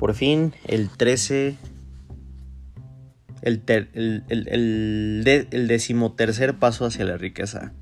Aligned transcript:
Por 0.00 0.14
fin, 0.14 0.54
el 0.64 0.88
13. 0.88 1.56
El, 3.42 3.62
el, 3.66 4.24
el, 4.28 5.46
el 5.50 5.68
decimotercer 5.68 6.58
paso 6.58 6.86
hacia 6.86 7.04
la 7.04 7.18
riqueza. 7.18 7.74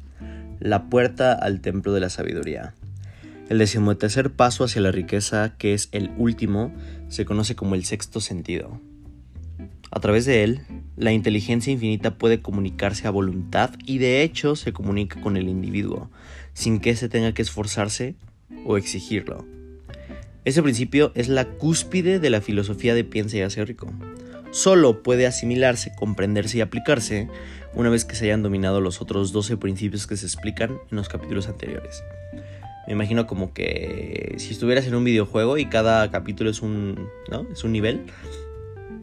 La 0.59 0.91
puerta 0.91 1.33
al 1.33 1.61
templo 1.61 1.93
de 1.93 2.01
la 2.01 2.11
sabiduría. 2.11 2.75
El 3.49 3.59
decimotercer 3.59 4.33
paso 4.33 4.65
hacia 4.65 4.83
la 4.83 4.91
riqueza, 4.91 5.55
que 5.59 5.75
es 5.75 5.91
el 5.93 6.11
último, 6.19 6.75
se 7.07 7.25
conoce 7.25 7.55
como 7.55 7.77
el 7.77 7.85
sexto 7.85 8.21
sentido. 8.21 8.81
A 9.93 10.01
través 10.01 10.27
de 10.27 10.43
él, 10.43 10.63
la 10.97 11.13
inteligencia 11.13 11.73
infinita 11.73 12.19
puede 12.19 12.43
comunicarse 12.43 13.07
a 13.07 13.13
voluntad 13.13 13.71
y 13.87 13.99
de 13.99 14.25
hecho 14.25 14.57
se 14.57 14.73
comunica 14.73 15.21
con 15.21 15.37
el 15.37 15.49
individuo, 15.49 16.11
sin 16.53 16.81
que 16.81 16.97
se 16.97 17.09
tenga 17.09 17.33
que 17.33 17.43
esforzarse 17.43 18.17
o 18.65 18.77
exigirlo. 18.77 19.47
Ese 20.49 20.63
principio 20.63 21.13
es 21.15 21.29
la 21.29 21.45
cúspide 21.45 22.21
de 22.21 22.31
la 22.31 22.41
filosofía 22.41 22.95
de 22.95 23.05
piensa 23.05 23.37
y 23.37 23.43
hace 23.43 23.63
rico. 23.67 23.93
Solo 24.51 25.03
puede 25.03 25.27
asimilarse, 25.27 25.93
comprenderse 25.95 26.57
y 26.57 26.61
aplicarse 26.63 27.29
una 27.75 27.91
vez 27.91 28.07
que 28.07 28.15
se 28.15 28.25
hayan 28.25 28.43
dominado 28.43 28.81
los 28.81 29.03
otros 29.03 29.31
12 29.33 29.59
principios 29.59 30.07
que 30.07 30.17
se 30.17 30.25
explican 30.25 30.79
en 30.91 30.97
los 30.97 31.11
capítulos 31.11 31.49
anteriores. 31.49 32.03
Me 32.87 32.95
imagino 32.95 33.27
como 33.27 33.53
que 33.53 34.37
si 34.39 34.53
estuvieras 34.53 34.87
en 34.87 34.95
un 34.95 35.05
videojuego 35.05 35.59
y 35.59 35.67
cada 35.67 36.11
capítulo 36.11 36.49
es 36.49 36.63
un, 36.63 37.11
¿no? 37.31 37.47
es 37.53 37.63
un 37.63 37.73
nivel, 37.73 38.07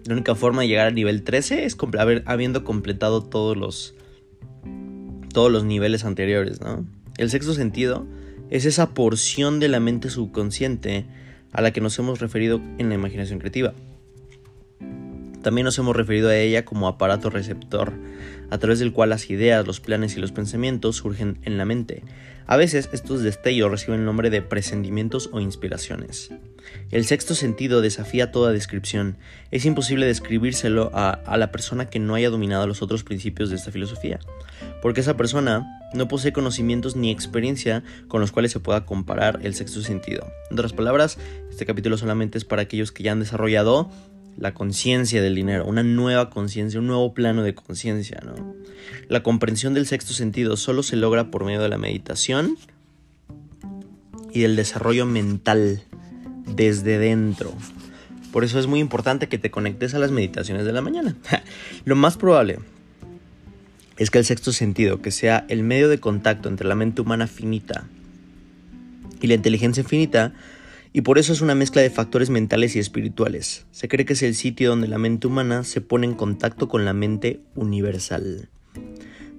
la 0.07 0.15
única 0.15 0.33
forma 0.33 0.63
de 0.63 0.69
llegar 0.69 0.87
al 0.87 0.95
nivel 0.95 1.21
13 1.21 1.65
es 1.65 1.77
haber, 1.99 2.23
habiendo 2.25 2.63
completado 2.63 3.21
todos 3.21 3.55
los, 3.55 3.93
todos 5.31 5.51
los 5.51 5.63
niveles 5.63 6.05
anteriores. 6.05 6.59
¿no? 6.59 6.87
El 7.19 7.29
sexto 7.29 7.53
sentido 7.53 8.07
es 8.49 8.65
esa 8.65 8.95
porción 8.95 9.59
de 9.59 9.67
la 9.67 9.79
mente 9.79 10.09
subconsciente 10.09 11.05
a 11.55 11.61
la 11.61 11.71
que 11.71 11.79
nos 11.79 11.97
hemos 11.99 12.19
referido 12.19 12.61
en 12.77 12.89
la 12.89 12.95
imaginación 12.95 13.39
creativa. 13.39 13.73
También 15.41 15.63
nos 15.63 15.77
hemos 15.79 15.95
referido 15.95 16.29
a 16.29 16.35
ella 16.35 16.65
como 16.65 16.87
aparato 16.87 17.29
receptor, 17.29 17.93
a 18.49 18.57
través 18.57 18.79
del 18.79 18.91
cual 18.91 19.11
las 19.11 19.29
ideas, 19.29 19.65
los 19.65 19.79
planes 19.79 20.17
y 20.17 20.19
los 20.19 20.33
pensamientos 20.33 20.97
surgen 20.97 21.37
en 21.43 21.57
la 21.57 21.63
mente. 21.63 22.03
A 22.47 22.57
veces 22.57 22.89
estos 22.93 23.23
destellos 23.23 23.71
reciben 23.71 24.01
el 24.01 24.05
nombre 24.05 24.29
de 24.29 24.41
presentimientos 24.41 25.29
o 25.33 25.39
inspiraciones. 25.39 26.29
El 26.91 27.05
sexto 27.05 27.33
sentido 27.33 27.81
desafía 27.81 28.31
toda 28.31 28.51
descripción. 28.51 29.17
Es 29.49 29.65
imposible 29.65 30.05
describírselo 30.05 30.91
a, 30.93 31.09
a, 31.09 31.37
la 31.37 31.51
persona 31.51 31.89
que 31.89 31.99
no 31.99 32.13
haya 32.15 32.29
dominado 32.29 32.67
los 32.67 32.81
otros 32.81 33.03
principios 33.03 33.49
de 33.49 33.55
esta 33.55 33.71
filosofía, 33.71 34.19
porque 34.81 35.01
esa 35.01 35.17
persona 35.17 35.65
no 35.93 36.07
posee 36.07 36.33
conocimientos 36.33 36.95
ni 36.95 37.11
experiencia 37.11 37.83
con 38.07 38.21
los 38.21 38.31
cuales 38.31 38.51
se 38.51 38.59
pueda 38.59 38.85
comparar 38.85 39.39
el 39.43 39.55
sexto 39.55 39.81
sentido. 39.81 40.27
En 40.51 40.57
otras 40.57 40.73
palabras, 40.73 41.17
este 41.49 41.65
capítulo 41.65 41.97
solamente 41.97 42.37
es 42.37 42.45
para 42.45 42.63
aquellos 42.63 42.91
que 42.91 43.03
ya 43.03 43.11
han 43.11 43.19
desarrollado 43.19 43.89
la 44.37 44.53
conciencia 44.53 45.21
del 45.21 45.35
dinero, 45.35 45.65
una 45.65 45.83
nueva 45.83 46.29
conciencia, 46.29 46.79
un 46.79 46.87
nuevo 46.87 47.13
plano 47.13 47.43
de 47.43 47.55
conciencia, 47.55 48.21
¿no? 48.25 48.55
La 49.07 49.23
comprensión 49.23 49.73
del 49.73 49.87
sexto 49.87 50.13
sentido 50.13 50.57
solo 50.57 50.83
se 50.83 50.95
logra 50.95 51.31
por 51.31 51.45
medio 51.45 51.61
de 51.61 51.69
la 51.69 51.77
meditación 51.77 52.57
y 54.33 54.41
del 54.41 54.55
desarrollo 54.55 55.05
mental 55.05 55.83
desde 56.45 56.99
dentro. 56.99 57.53
Por 58.31 58.43
eso 58.43 58.59
es 58.59 58.67
muy 58.67 58.81
importante 58.81 59.29
que 59.29 59.37
te 59.37 59.49
conectes 59.51 59.93
a 59.93 59.99
las 59.99 60.11
meditaciones 60.11 60.65
de 60.65 60.73
la 60.73 60.81
mañana. 60.81 61.15
Lo 61.85 61.95
más 61.95 62.17
probable 62.17 62.59
es 63.97 64.11
que 64.11 64.17
el 64.17 64.25
sexto 64.25 64.51
sentido, 64.51 65.01
que 65.01 65.11
sea 65.11 65.45
el 65.47 65.63
medio 65.63 65.87
de 65.87 65.99
contacto 65.99 66.49
entre 66.49 66.67
la 66.67 66.75
mente 66.75 67.01
humana 67.01 67.27
finita 67.27 67.87
y 69.21 69.27
la 69.27 69.35
inteligencia 69.35 69.81
infinita, 69.81 70.33
y 70.95 71.01
por 71.01 71.17
eso 71.17 71.33
es 71.33 71.41
una 71.41 71.55
mezcla 71.55 71.81
de 71.81 71.89
factores 71.89 72.29
mentales 72.29 72.73
y 72.77 72.79
espirituales. 72.79 73.65
Se 73.71 73.89
cree 73.89 74.05
que 74.05 74.13
es 74.13 74.23
el 74.23 74.33
sitio 74.33 74.69
donde 74.69 74.87
la 74.87 74.97
mente 74.97 75.27
humana 75.27 75.65
se 75.65 75.81
pone 75.81 76.07
en 76.07 76.13
contacto 76.13 76.69
con 76.69 76.85
la 76.85 76.93
mente 76.93 77.41
universal. 77.53 78.47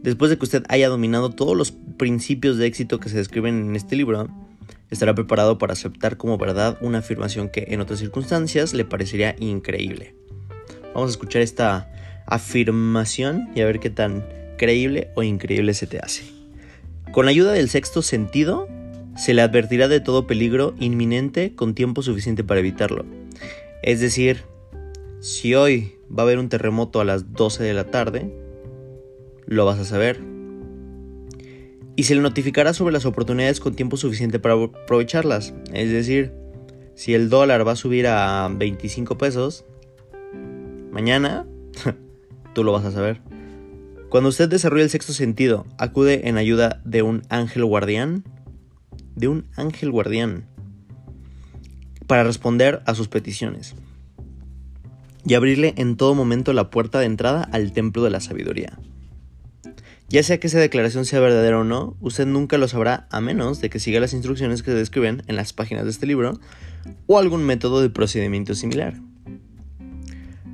Después 0.02 0.28
de 0.30 0.36
que 0.36 0.44
usted 0.44 0.64
haya 0.68 0.90
dominado 0.90 1.30
todos 1.30 1.56
los 1.56 1.72
principios 1.72 2.58
de 2.58 2.66
éxito 2.66 3.00
que 3.00 3.08
se 3.08 3.16
describen 3.16 3.70
en 3.70 3.74
este 3.74 3.96
libro, 3.96 4.28
estará 4.90 5.14
preparado 5.14 5.56
para 5.56 5.72
aceptar 5.72 6.18
como 6.18 6.36
verdad 6.36 6.76
una 6.82 6.98
afirmación 6.98 7.48
que 7.48 7.68
en 7.68 7.80
otras 7.80 8.00
circunstancias 8.00 8.74
le 8.74 8.84
parecería 8.84 9.34
increíble. 9.40 10.14
Vamos 10.92 11.08
a 11.08 11.12
escuchar 11.12 11.40
esta 11.40 11.90
afirmación 12.26 13.48
y 13.54 13.62
a 13.62 13.64
ver 13.64 13.80
qué 13.80 13.88
tan 13.88 14.26
creíble 14.58 15.08
o 15.14 15.22
increíble 15.22 15.72
se 15.72 15.86
te 15.86 16.00
hace. 16.00 16.24
Con 17.12 17.24
la 17.24 17.30
ayuda 17.30 17.52
del 17.52 17.70
sexto 17.70 18.02
sentido, 18.02 18.68
se 19.16 19.34
le 19.34 19.42
advertirá 19.42 19.88
de 19.88 20.00
todo 20.00 20.26
peligro 20.26 20.74
inminente 20.78 21.54
con 21.54 21.74
tiempo 21.74 22.02
suficiente 22.02 22.44
para 22.44 22.60
evitarlo. 22.60 23.04
Es 23.82 24.00
decir, 24.00 24.42
si 25.20 25.54
hoy 25.54 25.94
va 26.10 26.22
a 26.22 26.26
haber 26.26 26.38
un 26.38 26.48
terremoto 26.48 27.00
a 27.00 27.04
las 27.04 27.32
12 27.32 27.64
de 27.64 27.74
la 27.74 27.84
tarde, 27.84 28.32
lo 29.46 29.64
vas 29.64 29.78
a 29.78 29.84
saber. 29.84 30.20
Y 31.96 32.02
se 32.02 32.14
le 32.14 32.20
notificará 32.20 32.74
sobre 32.74 32.92
las 32.92 33.06
oportunidades 33.06 33.58
con 33.58 33.74
tiempo 33.74 33.96
suficiente 33.96 34.38
para 34.38 34.54
aprovecharlas. 34.54 35.54
Es 35.72 35.90
decir, 35.90 36.32
si 36.94 37.14
el 37.14 37.30
dólar 37.30 37.66
va 37.66 37.72
a 37.72 37.76
subir 37.76 38.06
a 38.06 38.48
25 38.52 39.16
pesos, 39.16 39.64
mañana 40.90 41.46
tú 42.54 42.64
lo 42.64 42.72
vas 42.72 42.84
a 42.84 42.92
saber. 42.92 43.22
Cuando 44.10 44.28
usted 44.28 44.48
desarrolla 44.48 44.84
el 44.84 44.90
sexto 44.90 45.12
sentido, 45.12 45.66
acude 45.78 46.28
en 46.28 46.36
ayuda 46.36 46.80
de 46.84 47.02
un 47.02 47.22
ángel 47.28 47.64
guardián, 47.64 48.24
de 49.16 49.28
un 49.28 49.46
ángel 49.56 49.90
guardián, 49.90 50.44
para 52.06 52.22
responder 52.22 52.82
a 52.86 52.94
sus 52.94 53.08
peticiones 53.08 53.74
y 55.26 55.34
abrirle 55.34 55.74
en 55.76 55.96
todo 55.96 56.14
momento 56.14 56.52
la 56.52 56.70
puerta 56.70 57.00
de 57.00 57.06
entrada 57.06 57.42
al 57.42 57.72
templo 57.72 58.04
de 58.04 58.10
la 58.10 58.20
sabiduría. 58.20 58.78
Ya 60.08 60.22
sea 60.22 60.38
que 60.38 60.46
esa 60.46 60.60
declaración 60.60 61.04
sea 61.04 61.18
verdadera 61.18 61.58
o 61.58 61.64
no, 61.64 61.96
usted 62.00 62.26
nunca 62.26 62.58
lo 62.58 62.68
sabrá 62.68 63.08
a 63.10 63.20
menos 63.20 63.60
de 63.60 63.70
que 63.70 63.80
siga 63.80 63.98
las 63.98 64.12
instrucciones 64.12 64.62
que 64.62 64.70
se 64.70 64.76
describen 64.76 65.24
en 65.26 65.34
las 65.34 65.52
páginas 65.52 65.84
de 65.84 65.90
este 65.90 66.06
libro 66.06 66.38
o 67.08 67.18
algún 67.18 67.42
método 67.42 67.82
de 67.82 67.90
procedimiento 67.90 68.54
similar. 68.54 69.00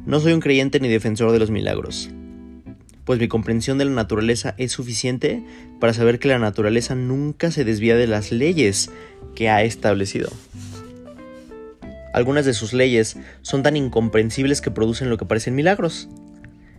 No 0.07 0.21
soy 0.21 0.33
un 0.33 0.41
creyente 0.41 0.81
ni 0.81 0.89
defensor 0.89 1.33
de 1.33 1.39
los 1.39 1.51
milagros, 1.51 2.09
pues 3.05 3.19
mi 3.19 3.29
comprensión 3.29 3.79
de 3.79 3.85
la 3.85 3.91
naturaleza 3.93 4.55
es 4.59 4.73
suficiente 4.73 5.45
para 5.81 5.93
saber 5.93 6.19
que 6.19 6.29
la 6.29 6.39
naturaleza 6.39 6.95
nunca 6.95 7.51
se 7.51 7.65
desvía 7.65 7.97
de 7.97 8.07
las 8.07 8.33
leyes 8.33 8.91
que 9.35 9.49
ha 9.49 9.63
establecido. 9.63 10.31
Algunas 12.13 12.45
de 12.45 12.55
sus 12.55 12.73
leyes 12.73 13.17
son 13.41 13.63
tan 13.63 13.77
incomprensibles 13.77 14.61
que 14.61 14.71
producen 14.71 15.09
lo 15.09 15.17
que 15.17 15.25
parecen 15.25 15.55
milagros. 15.55 16.09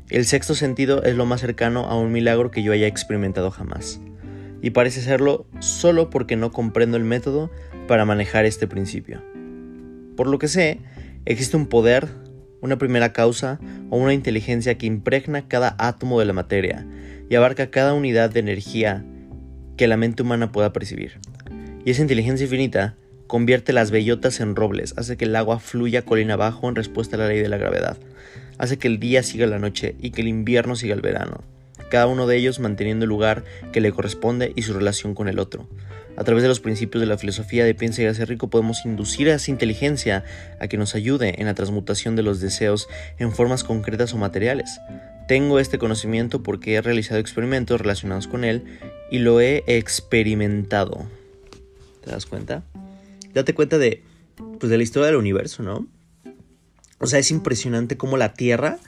El 0.10 0.26
sexto 0.26 0.54
sentido 0.54 1.04
es 1.04 1.16
lo 1.16 1.26
más 1.26 1.42
cercano 1.42 1.86
a 1.88 1.98
un 1.98 2.12
milagro 2.12 2.52
que 2.52 2.62
yo 2.62 2.72
haya 2.72 2.88
experimentado 2.88 3.50
jamás. 3.50 4.00
Y 4.62 4.70
parece 4.70 5.02
serlo 5.02 5.48
solo 5.60 6.10
porque 6.10 6.36
no 6.36 6.52
comprendo 6.52 6.98
el 6.98 7.04
método 7.04 7.50
para 7.88 8.06
manejar 8.06 8.46
este 8.46 8.68
principio. 8.68 9.22
Por 10.16 10.28
lo 10.28 10.38
que 10.38 10.48
sé, 10.48 10.80
existe 11.26 11.58
un 11.58 11.66
poder 11.66 12.08
una 12.64 12.78
primera 12.78 13.12
causa 13.12 13.60
o 13.90 13.98
una 13.98 14.14
inteligencia 14.14 14.78
que 14.78 14.86
impregna 14.86 15.50
cada 15.50 15.76
átomo 15.78 16.18
de 16.20 16.26
la 16.26 16.32
materia 16.32 16.88
y 17.30 17.36
abarca 17.36 17.70
cada 17.70 17.94
unidad 17.94 18.30
de 18.30 18.40
energía 18.40 19.04
que 19.76 19.86
la 19.88 19.98
mente 19.98 20.24
humana 20.24 20.54
pueda 20.54 20.72
percibir. 20.72 21.20
Y 21.84 21.92
esa 21.92 22.02
inteligencia 22.02 22.46
infinita 22.46 22.96
convierte 23.28 23.74
las 23.74 23.92
bellotas 23.92 24.40
en 24.40 24.56
robles, 24.56 24.94
hace 24.96 25.18
que 25.18 25.26
el 25.26 25.36
agua 25.36 25.60
fluya 25.60 26.04
colina 26.04 26.36
abajo 26.36 26.70
en 26.70 26.76
respuesta 26.76 27.18
a 27.18 27.20
la 27.20 27.28
ley 27.28 27.40
de 27.40 27.50
la 27.50 27.58
gravedad, 27.58 27.98
hace 28.58 28.78
que 28.78 28.88
el 28.88 28.98
día 28.98 29.24
siga 29.24 29.46
la 29.46 29.60
noche 29.60 29.96
y 30.00 30.12
que 30.12 30.22
el 30.22 30.30
invierno 30.30 30.78
siga 30.78 30.96
el 30.96 31.02
verano, 31.02 31.44
cada 31.94 32.08
uno 32.08 32.26
de 32.26 32.36
ellos 32.36 32.60
manteniendo 32.60 33.06
el 33.06 33.10
lugar 33.10 33.44
que 33.72 33.80
le 33.80 33.92
corresponde 33.92 34.52
y 34.56 34.64
su 34.64 34.74
relación 34.74 35.14
con 35.14 35.28
el 35.28 35.38
otro. 35.38 35.70
A 36.18 36.24
través 36.24 36.42
de 36.42 36.50
los 36.50 36.60
principios 36.60 37.02
de 37.02 37.06
la 37.06 37.20
filosofía 37.20 37.66
de 37.66 37.76
piensa 37.76 38.02
y 38.02 38.08
hacer 38.08 38.30
rico 38.30 38.50
podemos 38.50 38.84
inducir 38.84 39.30
a 39.30 39.36
esa 39.36 39.52
inteligencia 39.52 40.24
a 40.60 40.68
que 40.68 40.76
nos 40.78 40.96
ayude 40.96 41.40
en 41.40 41.46
la 41.46 41.54
transmutación 41.54 42.16
de 42.16 42.24
los 42.24 42.42
deseos 42.42 42.90
en 43.20 43.32
formas 43.32 43.64
concretas 43.64 44.12
o 44.16 44.18
materiales. 44.18 44.80
Tengo 45.28 45.60
este 45.60 45.78
conocimiento 45.78 46.42
porque 46.42 46.74
he 46.74 46.82
realizado 46.82 47.20
experimentos 47.20 47.80
relacionados 47.80 48.26
con 48.28 48.44
él 48.44 48.64
y 49.12 49.20
lo 49.20 49.40
he 49.40 49.64
experimentado. 49.68 51.06
¿Te 52.04 52.10
das 52.10 52.26
cuenta? 52.26 52.64
Date 53.36 53.54
cuenta 53.54 53.78
de, 53.78 54.02
pues, 54.60 54.72
de 54.72 54.78
la 54.78 54.84
historia 54.84 55.06
del 55.06 55.18
universo, 55.18 55.62
¿no? 55.62 55.86
O 56.98 57.06
sea, 57.06 57.20
es 57.20 57.30
impresionante 57.30 57.98
cómo 57.98 58.18
la 58.18 58.34
Tierra, 58.34 58.80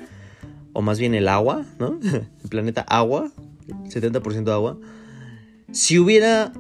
o 0.76 0.82
más 0.82 1.00
bien 1.00 1.16
el 1.16 1.28
agua, 1.30 1.66
¿no? 1.80 2.00
El 2.44 2.50
planeta 2.50 2.82
agua, 2.82 3.32
70% 3.88 4.52
agua, 4.52 4.78
si 5.72 5.98
hubiera 5.98 6.52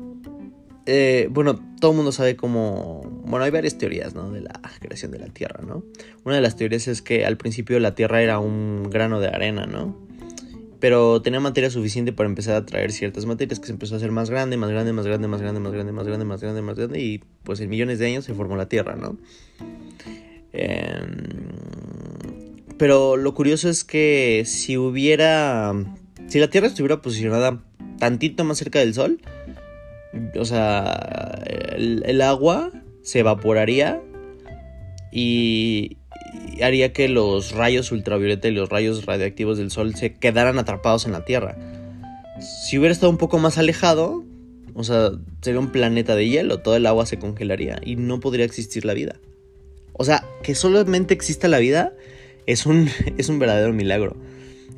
eh, 0.85 1.27
bueno, 1.31 1.59
todo 1.79 1.91
el 1.91 1.97
mundo 1.97 2.11
sabe 2.11 2.35
cómo... 2.35 3.01
Bueno, 3.25 3.43
hay 3.43 3.51
varias 3.51 3.77
teorías, 3.77 4.13
¿no? 4.13 4.31
De 4.31 4.41
la 4.41 4.61
creación 4.79 5.11
de 5.11 5.19
la 5.19 5.27
Tierra, 5.27 5.61
¿no? 5.65 5.83
Una 6.23 6.35
de 6.35 6.41
las 6.41 6.55
teorías 6.55 6.87
es 6.87 7.01
que 7.01 7.25
al 7.25 7.37
principio 7.37 7.79
la 7.79 7.95
Tierra 7.95 8.21
era 8.21 8.39
un 8.39 8.89
grano 8.89 9.19
de 9.19 9.27
arena, 9.27 9.65
¿no? 9.65 9.97
Pero 10.79 11.21
tenía 11.23 11.39
materia 11.39 11.71
suficiente 11.71 12.13
para 12.13 12.29
empezar 12.29 12.55
a 12.55 12.65
traer 12.65 12.91
ciertas 12.91 13.25
materias 13.25 13.59
que 13.59 13.65
se 13.65 13.71
empezó 13.71 13.95
a 13.95 13.97
hacer 13.97 14.11
más 14.11 14.29
grande, 14.29 14.57
más 14.57 14.69
grande, 14.69 14.93
más 14.93 15.07
grande, 15.07 15.27
más 15.27 15.41
grande, 15.41 15.59
más 15.59 15.73
grande, 15.73 15.91
más 15.91 16.05
grande, 16.05 16.25
más 16.25 16.41
grande, 16.41 16.61
más 16.61 16.77
grande, 16.77 16.99
y 17.01 17.23
pues 17.43 17.59
en 17.61 17.69
millones 17.69 17.97
de 17.97 18.05
años 18.05 18.25
se 18.25 18.35
formó 18.35 18.55
la 18.55 18.69
Tierra, 18.69 18.95
¿no? 18.95 19.17
Em, 20.53 21.15
pero 22.77 23.17
lo 23.17 23.33
curioso 23.33 23.69
es 23.69 23.83
que 23.83 24.43
si 24.45 24.77
hubiera... 24.77 25.73
Si 26.27 26.39
la 26.39 26.49
Tierra 26.49 26.67
estuviera 26.67 27.01
posicionada 27.01 27.63
tantito 27.99 28.43
más 28.43 28.57
cerca 28.57 28.79
del 28.79 28.93
Sol, 28.93 29.21
o 30.37 30.45
sea, 30.45 31.43
el, 31.75 32.21
agua 32.21 32.71
se 33.03 33.19
evaporaría 33.19 34.01
y, 35.11 35.97
haría 36.61 36.93
que 36.93 37.09
los 37.09 37.51
rayos 37.51 37.91
ultravioleta 37.91 38.47
y 38.47 38.51
los 38.51 38.69
rayos 38.69 39.05
radiactivos 39.05 39.57
del 39.57 39.71
Sol 39.71 39.95
se 39.95 40.13
quedaran 40.13 40.57
atrapados 40.57 41.05
en 41.05 41.11
la 41.11 41.25
Tierra. 41.25 41.57
Si 42.39 42.77
hubiera 42.77 42.91
estado 42.91 43.11
un 43.11 43.17
poco 43.17 43.37
más 43.37 43.57
alejado, 43.57 44.23
o 44.73 44.83
sea, 44.83 45.11
sería 45.41 45.59
un 45.59 45.71
planeta 45.71 46.15
de 46.15 46.27
hielo, 46.27 46.59
todo 46.59 46.75
el 46.75 46.85
agua 46.85 47.05
se 47.05 47.19
congelaría 47.19 47.79
y 47.85 47.95
no 47.95 48.19
podría 48.19 48.45
existir 48.45 48.83
la 48.83 48.93
vida. 48.93 49.15
O 49.93 50.03
sea, 50.03 50.25
que 50.43 50.55
solamente 50.55 51.13
exista 51.13 51.47
la 51.47 51.59
vida 51.59 51.93
es 52.47 52.65
un, 52.65 52.89
es 53.17 53.29
un 53.29 53.39
verdadero 53.39 53.73
milagro. 53.73 54.17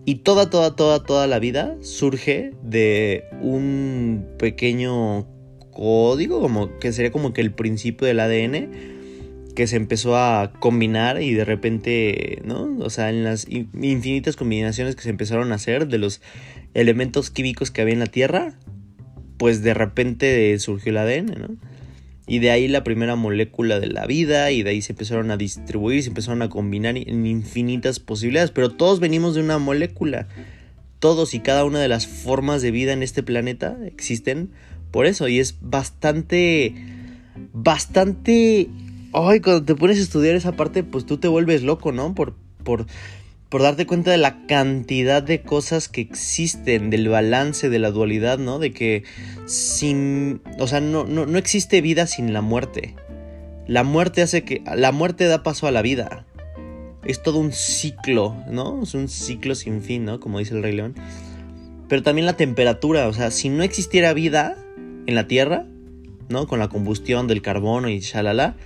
Y 0.06 0.16
toda, 0.16 0.50
toda, 0.50 0.76
toda, 0.76 1.04
toda 1.04 1.28
la 1.28 1.40
vida 1.40 1.76
surge 1.82 2.52
de 2.64 3.26
un 3.42 4.26
pequeño 4.40 5.28
código, 5.72 6.40
como 6.40 6.80
que 6.80 6.94
sería 6.94 7.12
como 7.12 7.34
que 7.34 7.42
el 7.42 7.52
principio 7.52 8.08
del 8.08 8.22
ADN, 8.22 8.72
que 9.54 9.68
se 9.68 9.76
empezó 9.76 10.16
a 10.16 10.54
combinar 10.60 11.22
y 11.22 11.34
de 11.34 11.44
repente, 11.44 12.42
¿no? 12.46 12.78
O 12.80 12.90
sea, 12.90 13.10
en 13.10 13.24
las 13.24 13.48
infinitas 13.50 14.36
combinaciones 14.36 14.96
que 14.96 15.02
se 15.02 15.10
empezaron 15.10 15.52
a 15.52 15.56
hacer 15.56 15.88
de 15.88 15.98
los 15.98 16.22
elementos 16.74 17.30
químicos 17.30 17.70
que 17.70 17.82
había 17.82 17.94
en 17.94 18.00
la 18.00 18.06
Tierra, 18.06 18.54
pues 19.38 19.62
de 19.62 19.74
repente 19.74 20.58
surgió 20.60 20.92
el 20.92 20.98
ADN, 20.98 21.26
¿no? 21.26 21.58
Y 22.30 22.40
de 22.40 22.52
ahí 22.52 22.68
la 22.68 22.84
primera 22.84 23.16
molécula 23.16 23.80
de 23.80 23.88
la 23.88 24.06
vida, 24.06 24.52
y 24.52 24.62
de 24.62 24.72
ahí 24.72 24.82
se 24.82 24.92
empezaron 24.92 25.32
a 25.32 25.38
distribuir, 25.38 26.04
se 26.04 26.10
empezaron 26.10 26.42
a 26.42 26.50
combinar 26.50 26.98
en 26.98 27.26
infinitas 27.26 28.02
posibilidades, 28.02 28.52
pero 28.52 28.70
todos 28.70 29.00
venimos 29.00 29.34
de 29.34 29.42
una 29.42 29.58
molécula. 29.58 30.28
Todos 31.00 31.34
y 31.34 31.40
cada 31.40 31.64
una 31.64 31.80
de 31.80 31.88
las 31.88 32.06
formas 32.06 32.62
de 32.62 32.72
vida 32.72 32.92
en 32.92 33.02
este 33.02 33.24
planeta 33.24 33.78
existen 33.86 34.52
por 34.92 35.06
eso, 35.06 35.28
y 35.28 35.40
es 35.40 35.58
bastante, 35.62 36.76
bastante... 37.54 38.68
Ay, 39.14 39.40
cuando 39.40 39.64
te 39.64 39.76
pones 39.76 39.98
a 39.98 40.02
estudiar 40.02 40.36
esa 40.36 40.52
parte, 40.52 40.84
pues 40.84 41.06
tú 41.06 41.18
te 41.18 41.30
vuelves 41.30 41.64
loco, 41.64 41.94
¿no? 41.94 42.14
Por, 42.14 42.36
por, 42.64 42.88
por 43.50 43.62
darte 43.62 43.86
cuenta 43.86 44.12
de 44.12 44.18
la 44.18 44.46
cantidad 44.46 45.24
de 45.24 45.42
cosas 45.42 45.88
que 45.88 46.02
existen, 46.02 46.90
del 46.90 47.08
balance, 47.08 47.70
de 47.70 47.80
la 47.80 47.92
dualidad, 47.92 48.40
¿no? 48.40 48.60
De 48.60 48.74
que 48.74 49.04
sin, 49.46 50.42
o 50.60 50.68
sea, 50.68 50.82
no, 50.82 51.06
no, 51.06 51.26
no 51.26 51.38
existe 51.38 51.82
vida 51.82 52.08
sin 52.08 52.34
la 52.34 52.42
muerte. 52.42 52.96
La 53.68 53.84
muerte 53.84 54.22
hace 54.22 54.44
que, 54.44 54.62
la 54.76 54.92
muerte 54.92 55.26
da 55.26 55.44
paso 55.44 55.68
a 55.68 55.72
la 55.72 55.82
vida. 55.82 56.26
Es 57.06 57.22
todo 57.24 57.40
un 57.40 57.54
ciclo, 57.54 58.36
¿no? 58.50 58.84
Es 58.84 58.94
un 58.94 59.08
ciclo 59.08 59.56
sin 59.56 59.82
fin, 59.82 60.04
¿no? 60.04 60.20
Como 60.20 60.40
dice 60.40 60.54
el 60.54 60.64
Rey 60.64 60.74
León. 60.74 60.96
Pero 61.88 62.04
también 62.04 62.26
la 62.26 62.34
temperatura, 62.34 63.08
o 63.08 63.14
sea, 63.14 63.32
si 63.32 63.48
no 63.48 63.64
existiera 63.64 64.14
vida 64.14 64.58
en 65.06 65.16
la 65.16 65.28
Tierra, 65.28 65.66
¿no? 66.28 66.48
Con 66.48 66.60
la 66.60 66.68
combustión 66.68 67.28
del 67.28 67.42
carbono 67.42 67.88
y 67.88 68.00
shalala, 68.00 68.58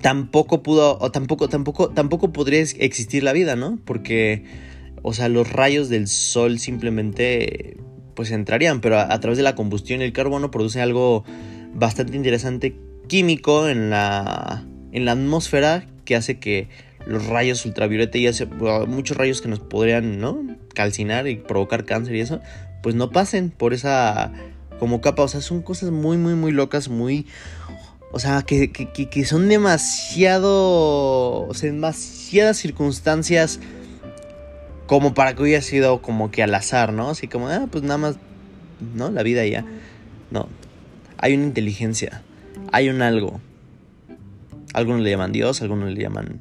tampoco 0.00 0.62
pudo, 0.62 0.98
o 1.00 1.10
tampoco, 1.10 1.48
tampoco, 1.48 1.88
tampoco 1.90 2.32
podría 2.32 2.60
existir 2.60 3.22
la 3.22 3.32
vida, 3.32 3.56
¿no? 3.56 3.78
Porque, 3.84 4.44
o 5.02 5.12
sea, 5.12 5.28
los 5.28 5.52
rayos 5.52 5.88
del 5.88 6.08
sol 6.08 6.58
simplemente, 6.58 7.76
pues 8.14 8.30
entrarían, 8.30 8.80
pero 8.80 8.98
a, 8.98 9.20
través 9.20 9.36
de 9.36 9.44
la 9.44 9.54
combustión 9.54 10.02
el 10.02 10.12
carbono 10.12 10.50
produce 10.50 10.80
algo 10.80 11.24
bastante 11.74 12.16
interesante 12.16 12.76
químico 13.08 13.68
en 13.68 13.90
la, 13.90 14.66
en 14.92 15.04
la 15.04 15.12
atmósfera 15.12 15.86
que 16.04 16.16
hace 16.16 16.38
que 16.38 16.68
los 17.06 17.26
rayos 17.26 17.64
ultravioleta 17.64 18.18
y 18.18 18.26
hace, 18.26 18.46
muchos 18.46 19.16
rayos 19.16 19.40
que 19.40 19.48
nos 19.48 19.60
podrían, 19.60 20.18
¿no? 20.18 20.44
Calcinar 20.74 21.28
y 21.28 21.36
provocar 21.36 21.84
cáncer 21.84 22.16
y 22.16 22.20
eso, 22.20 22.40
pues 22.82 22.94
no 22.94 23.10
pasen 23.10 23.50
por 23.50 23.72
esa 23.72 24.32
como 24.78 25.00
capa. 25.00 25.22
O 25.22 25.28
sea, 25.28 25.40
son 25.40 25.62
cosas 25.62 25.90
muy, 25.90 26.16
muy, 26.16 26.34
muy 26.34 26.52
locas, 26.52 26.88
muy, 26.88 27.26
o 28.16 28.18
sea, 28.18 28.44
que, 28.44 29.24
son 29.26 29.46
demasiado. 29.50 31.46
O 31.46 31.52
sea, 31.52 31.70
demasiadas 31.70 32.56
circunstancias 32.56 33.60
como 34.86 35.12
para 35.12 35.34
que 35.34 35.42
hubiera 35.42 35.60
sido 35.60 36.00
como 36.00 36.30
que 36.30 36.42
al 36.42 36.54
azar, 36.54 36.94
¿no? 36.94 37.10
Así 37.10 37.28
como, 37.28 37.48
ah, 37.48 37.66
pues 37.70 37.84
nada 37.84 37.98
más, 37.98 38.16
¿no? 38.94 39.10
La 39.10 39.22
vida 39.22 39.44
ya. 39.44 39.66
No. 40.30 40.48
Hay 41.18 41.34
una 41.34 41.44
inteligencia. 41.44 42.22
Hay 42.72 42.88
un 42.88 43.02
algo. 43.02 43.38
Algunos 44.72 45.02
le 45.02 45.10
llaman 45.10 45.32
Dios, 45.32 45.60
algunos 45.60 45.92
le 45.92 46.00
llaman 46.00 46.40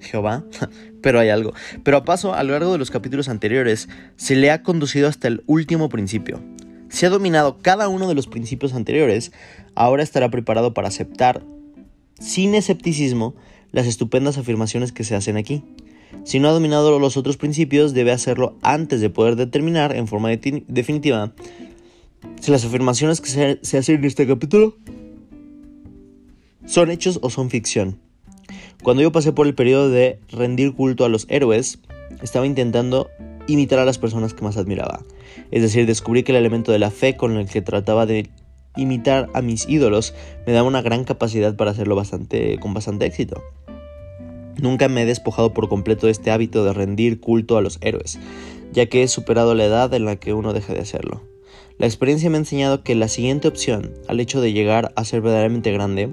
Jehová, 0.00 0.42
pero 1.02 1.20
hay 1.20 1.28
algo. 1.28 1.54
Pero 1.84 1.98
a 1.98 2.04
paso, 2.04 2.34
a 2.34 2.42
lo 2.42 2.50
largo 2.54 2.72
de 2.72 2.78
los 2.78 2.90
capítulos 2.90 3.28
anteriores, 3.28 3.88
se 4.16 4.34
le 4.34 4.50
ha 4.50 4.64
conducido 4.64 5.06
hasta 5.06 5.28
el 5.28 5.44
último 5.46 5.88
principio. 5.88 6.42
Si 6.90 7.06
ha 7.06 7.08
dominado 7.10 7.58
cada 7.62 7.88
uno 7.88 8.08
de 8.08 8.14
los 8.14 8.26
principios 8.26 8.74
anteriores, 8.74 9.32
ahora 9.74 10.02
estará 10.02 10.28
preparado 10.30 10.74
para 10.74 10.88
aceptar, 10.88 11.42
sin 12.18 12.54
escepticismo, 12.54 13.34
las 13.72 13.86
estupendas 13.86 14.36
afirmaciones 14.36 14.92
que 14.92 15.04
se 15.04 15.14
hacen 15.14 15.36
aquí. 15.36 15.62
Si 16.24 16.40
no 16.40 16.48
ha 16.48 16.52
dominado 16.52 16.98
los 16.98 17.16
otros 17.16 17.36
principios, 17.36 17.94
debe 17.94 18.10
hacerlo 18.10 18.56
antes 18.62 19.00
de 19.00 19.08
poder 19.08 19.36
determinar 19.36 19.94
en 19.94 20.08
forma 20.08 20.28
definitiva 20.28 21.32
si 22.40 22.50
las 22.50 22.64
afirmaciones 22.64 23.20
que 23.20 23.30
se, 23.30 23.58
se 23.62 23.78
hacen 23.78 23.96
en 23.96 24.04
este 24.04 24.26
capítulo 24.26 24.76
son 26.66 26.90
hechos 26.90 27.20
o 27.22 27.30
son 27.30 27.50
ficción. 27.50 27.98
Cuando 28.82 29.02
yo 29.02 29.12
pasé 29.12 29.32
por 29.32 29.46
el 29.46 29.54
periodo 29.54 29.90
de 29.90 30.18
rendir 30.30 30.74
culto 30.74 31.04
a 31.04 31.08
los 31.08 31.26
héroes, 31.28 31.78
estaba 32.22 32.46
intentando 32.46 33.08
imitar 33.46 33.78
a 33.78 33.84
las 33.84 33.98
personas 33.98 34.34
que 34.34 34.42
más 34.42 34.56
admiraba. 34.56 35.00
Es 35.50 35.62
decir, 35.62 35.86
descubrí 35.86 36.22
que 36.22 36.32
el 36.32 36.38
elemento 36.38 36.72
de 36.72 36.78
la 36.78 36.90
fe 36.90 37.16
con 37.16 37.36
el 37.36 37.48
que 37.48 37.62
trataba 37.62 38.06
de 38.06 38.30
imitar 38.76 39.28
a 39.34 39.42
mis 39.42 39.68
ídolos 39.68 40.14
me 40.46 40.52
daba 40.52 40.68
una 40.68 40.82
gran 40.82 41.04
capacidad 41.04 41.56
para 41.56 41.72
hacerlo 41.72 41.96
bastante, 41.96 42.58
con 42.58 42.74
bastante 42.74 43.06
éxito. 43.06 43.42
Nunca 44.60 44.88
me 44.88 45.02
he 45.02 45.06
despojado 45.06 45.54
por 45.54 45.68
completo 45.68 46.06
de 46.06 46.12
este 46.12 46.30
hábito 46.30 46.64
de 46.64 46.72
rendir 46.72 47.20
culto 47.20 47.56
a 47.56 47.62
los 47.62 47.78
héroes, 47.80 48.18
ya 48.72 48.86
que 48.86 49.02
he 49.02 49.08
superado 49.08 49.54
la 49.54 49.64
edad 49.64 49.92
en 49.94 50.04
la 50.04 50.16
que 50.16 50.34
uno 50.34 50.52
deja 50.52 50.74
de 50.74 50.80
hacerlo. 50.80 51.22
La 51.78 51.86
experiencia 51.86 52.28
me 52.28 52.36
ha 52.36 52.40
enseñado 52.40 52.82
que 52.82 52.94
la 52.94 53.08
siguiente 53.08 53.48
opción, 53.48 53.94
al 54.06 54.20
hecho 54.20 54.40
de 54.42 54.52
llegar 54.52 54.92
a 54.96 55.04
ser 55.04 55.22
verdaderamente 55.22 55.72
grande, 55.72 56.10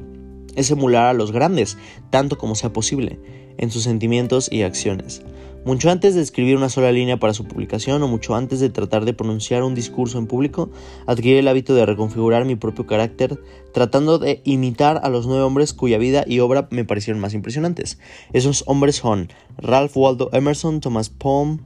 es 0.56 0.72
emular 0.72 1.08
a 1.08 1.14
los 1.14 1.32
grandes, 1.32 1.78
tanto 2.10 2.38
como 2.38 2.56
sea 2.56 2.72
posible, 2.72 3.20
en 3.58 3.70
sus 3.70 3.84
sentimientos 3.84 4.50
y 4.52 4.62
acciones. 4.62 5.24
Mucho 5.68 5.92
antes 5.92 6.16
de 6.16 6.22
escribir 6.22 6.56
una 6.56 6.70
sola 6.70 6.94
línea 6.94 7.18
para 7.18 7.34
su 7.34 7.44
publicación 7.44 8.02
o 8.02 8.08
mucho 8.08 8.36
antes 8.36 8.62
de 8.62 8.70
tratar 8.70 9.04
de 9.04 9.12
pronunciar 9.12 9.64
un 9.64 9.76
discurso 9.76 10.18
en 10.18 10.26
público, 10.26 10.70
adquirí 11.08 11.40
el 11.40 11.48
hábito 11.50 11.76
de 11.76 11.86
reconfigurar 11.86 12.46
mi 12.46 12.56
propio 12.56 12.88
carácter 12.88 13.38
tratando 13.74 14.18
de 14.18 14.42
imitar 14.46 15.02
a 15.04 15.10
los 15.10 15.28
nueve 15.28 15.44
hombres 15.44 15.74
cuya 15.74 15.98
vida 15.98 16.24
y 16.26 16.40
obra 16.40 16.70
me 16.72 16.86
parecieron 16.86 17.20
más 17.20 17.34
impresionantes. 17.34 18.00
Esos 18.32 18.64
hombres 18.66 18.96
son 18.96 19.28
Ralph 19.58 19.98
Waldo 19.98 20.30
Emerson, 20.32 20.80
Thomas 20.80 21.10
Palm, 21.10 21.60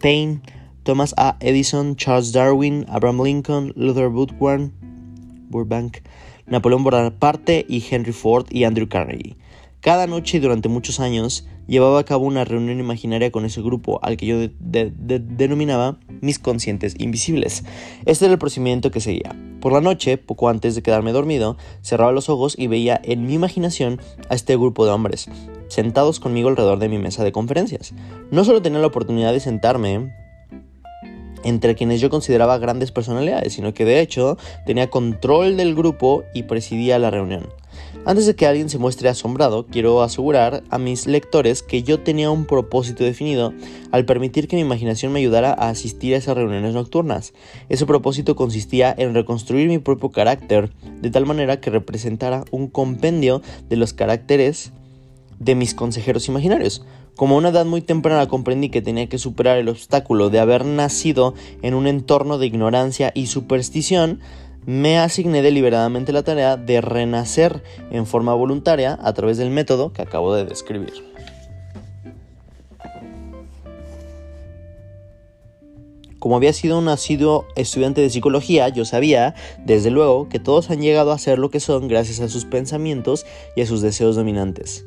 Paine, 0.00 0.40
Thomas 0.82 1.12
A. 1.18 1.36
Edison, 1.40 1.96
Charles 1.96 2.32
Darwin, 2.32 2.86
Abraham 2.88 3.24
Lincoln, 3.24 3.74
Luther 3.76 4.08
Burbank, 4.08 5.98
Napoleón 6.46 6.82
Bonaparte 6.82 7.66
y 7.68 7.84
Henry 7.90 8.12
Ford 8.12 8.46
y 8.48 8.64
Andrew 8.64 8.88
Carnegie. 8.88 9.36
Cada 9.82 10.06
noche 10.06 10.38
y 10.38 10.40
durante 10.40 10.70
muchos 10.70 10.98
años 10.98 11.46
llevaba 11.66 12.00
a 12.00 12.04
cabo 12.04 12.26
una 12.26 12.44
reunión 12.44 12.80
imaginaria 12.80 13.30
con 13.30 13.44
ese 13.44 13.62
grupo 13.62 14.00
al 14.02 14.16
que 14.16 14.26
yo 14.26 14.36
denominaba 14.60 15.98
mis 16.20 16.38
conscientes 16.38 16.94
invisibles. 16.98 17.64
Este 18.04 18.24
era 18.26 18.34
el 18.34 18.38
procedimiento 18.38 18.90
que 18.90 19.00
seguía. 19.00 19.36
Por 19.60 19.72
la 19.72 19.80
noche, 19.80 20.18
poco 20.18 20.48
antes 20.48 20.74
de 20.74 20.82
quedarme 20.82 21.12
dormido, 21.12 21.56
cerraba 21.82 22.12
los 22.12 22.28
ojos 22.28 22.54
y 22.58 22.66
veía 22.66 23.00
en 23.04 23.26
mi 23.26 23.34
imaginación 23.34 24.00
a 24.28 24.34
este 24.34 24.56
grupo 24.56 24.84
de 24.84 24.92
hombres, 24.92 25.28
sentados 25.68 26.20
conmigo 26.20 26.48
alrededor 26.48 26.78
de 26.78 26.88
mi 26.88 26.98
mesa 26.98 27.24
de 27.24 27.32
conferencias. 27.32 27.94
No 28.30 28.44
solo 28.44 28.60
tenía 28.62 28.80
la 28.80 28.88
oportunidad 28.88 29.32
de 29.32 29.40
sentarme 29.40 30.12
entre 31.44 31.74
quienes 31.74 32.00
yo 32.00 32.10
consideraba 32.10 32.58
grandes 32.58 32.92
personalidades, 32.92 33.52
sino 33.52 33.74
que 33.74 33.84
de 33.84 34.00
hecho 34.00 34.36
tenía 34.66 34.90
control 34.90 35.56
del 35.56 35.74
grupo 35.74 36.24
y 36.34 36.44
presidía 36.44 36.98
la 36.98 37.10
reunión. 37.10 37.48
Antes 38.04 38.26
de 38.26 38.34
que 38.34 38.46
alguien 38.46 38.68
se 38.68 38.78
muestre 38.78 39.08
asombrado, 39.08 39.66
quiero 39.66 40.02
asegurar 40.02 40.64
a 40.70 40.78
mis 40.78 41.06
lectores 41.06 41.62
que 41.62 41.84
yo 41.84 42.00
tenía 42.00 42.32
un 42.32 42.46
propósito 42.46 43.04
definido 43.04 43.54
al 43.92 44.04
permitir 44.04 44.48
que 44.48 44.56
mi 44.56 44.62
imaginación 44.62 45.12
me 45.12 45.20
ayudara 45.20 45.52
a 45.52 45.68
asistir 45.68 46.12
a 46.12 46.16
esas 46.16 46.36
reuniones 46.36 46.74
nocturnas. 46.74 47.32
Ese 47.68 47.86
propósito 47.86 48.34
consistía 48.34 48.92
en 48.98 49.14
reconstruir 49.14 49.68
mi 49.68 49.78
propio 49.78 50.10
carácter 50.10 50.72
de 51.00 51.10
tal 51.10 51.26
manera 51.26 51.60
que 51.60 51.70
representara 51.70 52.44
un 52.50 52.66
compendio 52.66 53.40
de 53.68 53.76
los 53.76 53.92
caracteres 53.92 54.72
de 55.38 55.54
mis 55.54 55.72
consejeros 55.72 56.26
imaginarios. 56.26 56.84
Como 57.14 57.36
a 57.36 57.38
una 57.38 57.50
edad 57.50 57.66
muy 57.66 57.82
temprana 57.82 58.26
comprendí 58.26 58.70
que 58.70 58.82
tenía 58.82 59.08
que 59.08 59.18
superar 59.18 59.58
el 59.58 59.68
obstáculo 59.68 60.28
de 60.28 60.40
haber 60.40 60.64
nacido 60.64 61.34
en 61.62 61.74
un 61.74 61.86
entorno 61.86 62.38
de 62.38 62.46
ignorancia 62.46 63.12
y 63.14 63.26
superstición, 63.26 64.18
me 64.64 64.98
asigné 64.98 65.42
deliberadamente 65.42 66.12
la 66.12 66.22
tarea 66.22 66.56
de 66.56 66.80
renacer 66.80 67.62
en 67.90 68.06
forma 68.06 68.34
voluntaria 68.34 68.98
a 69.02 69.12
través 69.12 69.38
del 69.38 69.50
método 69.50 69.92
que 69.92 70.02
acabo 70.02 70.34
de 70.34 70.44
describir. 70.44 70.92
Como 76.22 76.36
había 76.36 76.52
sido 76.52 76.78
un 76.78 76.86
asiduo 76.86 77.46
estudiante 77.56 78.00
de 78.00 78.08
psicología, 78.08 78.68
yo 78.68 78.84
sabía, 78.84 79.34
desde 79.64 79.90
luego, 79.90 80.28
que 80.28 80.38
todos 80.38 80.70
han 80.70 80.80
llegado 80.80 81.10
a 81.10 81.18
ser 81.18 81.40
lo 81.40 81.50
que 81.50 81.58
son 81.58 81.88
gracias 81.88 82.20
a 82.20 82.28
sus 82.28 82.44
pensamientos 82.44 83.26
y 83.56 83.62
a 83.62 83.66
sus 83.66 83.82
deseos 83.82 84.14
dominantes. 84.14 84.84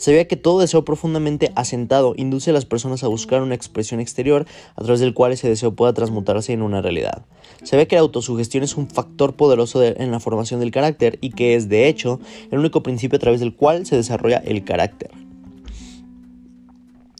Sabía 0.00 0.26
que 0.26 0.36
todo 0.36 0.60
deseo 0.60 0.82
profundamente 0.82 1.52
asentado 1.56 2.14
induce 2.16 2.48
a 2.48 2.52
las 2.54 2.64
personas 2.64 3.04
a 3.04 3.08
buscar 3.08 3.42
una 3.42 3.54
expresión 3.54 4.00
exterior 4.00 4.46
a 4.74 4.82
través 4.82 4.98
del 5.00 5.12
cual 5.12 5.32
ese 5.32 5.46
deseo 5.46 5.74
pueda 5.74 5.92
transmutarse 5.92 6.54
en 6.54 6.62
una 6.62 6.80
realidad. 6.80 7.26
Sabía 7.64 7.86
que 7.86 7.96
la 7.96 8.00
autosugestión 8.00 8.64
es 8.64 8.78
un 8.78 8.88
factor 8.88 9.34
poderoso 9.34 9.84
en 9.84 10.10
la 10.10 10.18
formación 10.18 10.58
del 10.58 10.70
carácter 10.70 11.18
y 11.20 11.32
que 11.32 11.54
es, 11.54 11.68
de 11.68 11.86
hecho, 11.86 12.18
el 12.50 12.60
único 12.60 12.82
principio 12.82 13.18
a 13.18 13.20
través 13.20 13.40
del 13.40 13.54
cual 13.54 13.84
se 13.84 13.94
desarrolla 13.94 14.38
el 14.38 14.64
carácter. 14.64 15.10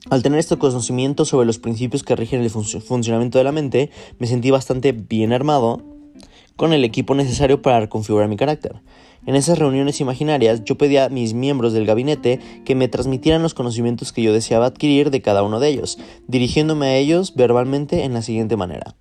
Al 0.09 0.23
tener 0.23 0.39
este 0.39 0.57
conocimiento 0.57 1.27
sobre 1.27 1.45
los 1.45 1.59
principios 1.59 2.03
que 2.03 2.17
rigen 2.17 2.41
el 2.41 2.49
funcionamiento 2.49 3.37
de 3.37 3.45
la 3.45 3.53
mente, 3.53 3.91
me 4.19 4.27
sentí 4.27 4.51
bastante 4.51 4.93
bien 4.93 5.35
armado 5.35 5.83
con 6.61 6.75
el 6.75 6.85
equipo 6.85 7.15
necesario 7.15 7.63
para 7.63 7.81
reconfigurar 7.81 8.29
mi 8.29 8.37
carácter. 8.37 8.83
En 9.25 9.35
esas 9.35 9.59
reuniones 9.59 10.03
imaginarias 10.03 10.63
yo 10.63 10.77
pedía 10.77 11.07
a 11.07 11.09
mis 11.09 11.33
miembros 11.33 11.73
del 11.73 11.87
gabinete 11.87 12.39
que 12.67 12.75
me 12.75 12.87
transmitieran 12.87 13.41
los 13.41 13.55
conocimientos 13.55 14.13
que 14.13 14.21
yo 14.21 14.35
deseaba 14.35 14.67
adquirir 14.67 15.11
de 15.11 15.23
cada 15.23 15.43
uno 15.43 15.59
de 15.59 15.69
ellos, 15.69 15.99
dirigiéndome 16.29 16.89
a 16.89 16.97
ellos 16.97 17.35
verbalmente 17.35 18.05
en 18.05 18.13
la 18.13 18.21
siguiente 18.21 18.59
manera. 18.59 18.95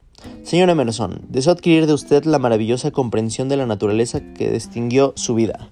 Señor 0.44 0.70
Emerson, 0.70 1.20
deseo 1.28 1.52
adquirir 1.52 1.86
de 1.86 1.92
usted 1.92 2.24
la 2.24 2.40
maravillosa 2.40 2.92
comprensión 2.92 3.50
de 3.50 3.58
la 3.58 3.66
naturaleza 3.66 4.22
que 4.36 4.50
distinguió 4.52 5.12
su 5.18 5.36
vida. 5.36 5.70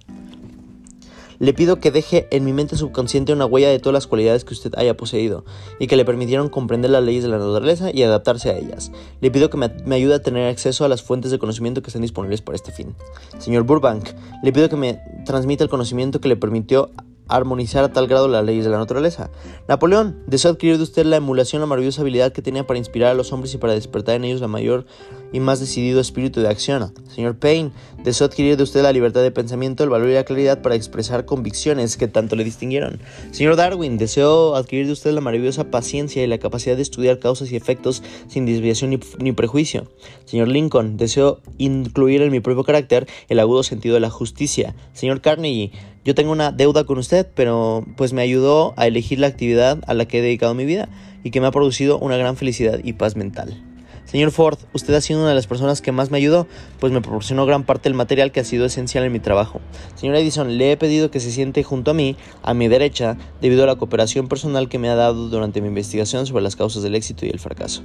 Le 1.39 1.53
pido 1.53 1.79
que 1.79 1.91
deje 1.91 2.27
en 2.32 2.46
mi 2.46 2.53
mente 2.53 2.75
subconsciente 2.75 3.34
una 3.34 3.46
huella 3.46 3.70
de 3.70 3.79
todas 3.79 3.94
las 3.94 4.08
cualidades 4.08 4.44
que 4.44 4.53
usted 4.53 4.74
haya 4.75 4.98
poseído 4.98 5.46
y 5.79 5.88
que 5.88 5.96
le 5.96 6.06
permitieron 6.06 6.50
comprender 6.50 6.91
las 6.91 7.03
leyes 7.03 7.24
de 7.24 7.29
la 7.29 7.38
naturaleza 7.38 7.91
y 7.94 8.03
adaptarse 8.03 8.50
a 8.50 8.58
ellas. 8.58 8.91
Le 9.22 9.32
pido 9.32 9.50
que 9.50 9.58
me, 9.58 9.96
ayude 9.96 10.15
a 10.15 10.22
tener 10.22 10.50
acceso 10.50 10.86
a 10.86 10.89
las 10.89 11.03
fuentes 11.03 11.32
de 11.32 11.39
conocimiento 11.39 11.82
que 11.82 11.88
estén 11.88 12.01
disponibles 12.01 12.41
para 12.41 12.56
este 12.56 12.72
fin. 12.72 12.96
Señor 13.38 13.63
Burbank, 13.63 14.10
le 14.44 14.51
pido 14.51 14.70
que 14.70 14.77
me 14.77 15.00
transmita 15.25 15.63
el 15.63 15.70
conocimiento 15.70 16.20
que 16.20 16.27
le 16.27 16.38
permitió 16.38 16.91
armonizar 17.27 17.84
a 17.84 17.91
tal 17.91 18.07
grado 18.07 18.27
las 18.27 18.43
leyes 18.43 18.65
de 18.65 18.72
la 18.72 18.77
naturaleza. 18.77 19.29
Napoleón, 19.67 20.24
deseo 20.27 20.51
adquirir 20.51 20.77
de 20.77 20.84
usted 20.84 21.05
la 21.05 21.17
emulación, 21.17 21.62
la 21.62 21.65
maravillosa 21.65 22.01
habilidad 22.01 22.31
que 22.31 22.41
tenía 22.41 22.65
para 22.65 22.79
inspirar 22.79 23.12
a 23.12 23.13
los 23.13 23.31
hombres 23.34 23.53
y 23.53 23.57
para 23.57 23.74
despertar 23.74 24.15
en 24.15 24.25
ellos 24.25 24.41
la 24.41 24.48
mayor 24.48 24.86
y 25.34 25.39
más 25.39 25.60
decidido 25.60 26.00
espíritu 26.00 26.41
de 26.41 26.50
acción. 26.50 26.93
Señor 27.10 27.38
Payne, 27.38 27.72
deseo 28.03 28.27
adquirir 28.27 28.57
de 28.57 28.63
usted 28.63 28.81
la 28.81 28.93
libertad 28.93 29.22
de 29.22 29.31
pensamiento, 29.31 29.84
el 29.84 29.89
valor 29.89 30.10
y 30.10 30.13
la 30.13 30.24
claridad 30.24 30.62
para 30.62 30.75
expresar 30.75 31.25
convicciones 31.25 31.98
que 31.98 32.07
tanto 32.07 32.36
le 32.36 32.43
distinguieron. 32.43 33.00
Señor 33.31 33.55
Darwin, 33.55 33.98
deseo 33.98 34.55
adquirir 34.55 34.86
de 34.86 34.93
usted 34.93 35.12
la 35.12 35.22
maravillosa 35.22 35.65
paciencia 35.65 36.24
y 36.24 36.27
la 36.27 36.38
capacidad 36.38 36.75
de 36.75 36.81
estudiar 36.81 37.19
causas 37.19 37.51
y 37.51 37.55
efectos 37.55 38.03
sin 38.27 38.46
desviación 38.46 38.91
ni, 38.91 39.00
ni 39.19 39.31
prejuicio. 39.31 39.88
Señor 40.25 40.48
Lincoln, 40.48 40.98
deseo 40.98 41.41
incluir 41.57 42.22
en 42.22 42.31
mi 42.31 42.39
propio 42.39 42.63
carácter 42.63 43.07
el 43.29 43.39
agudo 43.39 43.63
sentido 43.63 43.96
de 43.96 44.01
la 44.01 44.10
justicia. 44.10 44.75
Señor 44.93 45.22
Carnegie, 45.22 45.72
yo 46.08 46.16
tengo 46.16 46.32
una 46.32 46.54
deuda 46.54 46.86
con 46.86 47.00
usted, 47.00 47.28
pero 47.36 47.84
pues 47.98 48.14
me 48.14 48.22
ayudó 48.22 48.74
a 48.78 48.88
elegir 48.88 49.20
la 49.20 49.28
actividad 49.28 49.80
a 49.88 49.94
la 49.94 50.06
que 50.06 50.20
he 50.20 50.22
dedicado 50.22 50.54
mi 50.54 50.64
vida 50.64 50.88
y 51.22 51.32
que 51.32 51.42
me 51.42 51.48
ha 51.48 51.52
producido 51.52 52.00
una 52.00 52.16
gran 52.16 52.38
felicidad 52.38 52.80
y 52.82 52.94
paz 52.94 53.18
mental. 53.18 53.62
Señor 54.06 54.32
Ford, 54.32 54.58
usted 54.72 54.94
ha 54.94 55.02
sido 55.02 55.20
una 55.20 55.28
de 55.28 55.36
las 55.36 55.48
personas 55.48 55.82
que 55.82 55.92
más 55.92 56.10
me 56.10 56.18
ayudó, 56.18 56.48
pues 56.80 56.94
me 56.94 57.02
proporcionó 57.02 57.46
gran 57.46 57.66
parte 57.66 57.90
del 57.90 57.94
material 57.94 58.32
que 58.32 58.40
ha 58.40 58.46
sido 58.46 58.66
esencial 58.66 59.04
en 59.04 59.12
mi 59.12 59.20
trabajo. 59.20 59.60
Señor 59.96 60.16
Edison, 60.16 60.58
le 60.58 60.72
he 60.72 60.78
pedido 60.78 61.12
que 61.12 61.20
se 61.20 61.30
siente 61.30 61.62
junto 61.64 61.92
a 61.92 61.94
mí, 61.94 62.16
a 62.42 62.54
mi 62.54 62.70
derecha, 62.70 63.18
debido 63.42 63.66
a 63.66 63.68
la 63.68 63.76
cooperación 63.76 64.30
personal 64.30 64.70
que 64.70 64.80
me 64.80 64.88
ha 64.88 64.96
dado 64.96 65.28
durante 65.28 65.60
mi 65.60 65.68
investigación 65.68 66.26
sobre 66.26 66.42
las 66.42 66.56
causas 66.56 66.84
del 66.84 66.96
éxito 66.96 67.26
y 67.26 67.32
el 67.32 67.40
fracaso. 67.40 67.82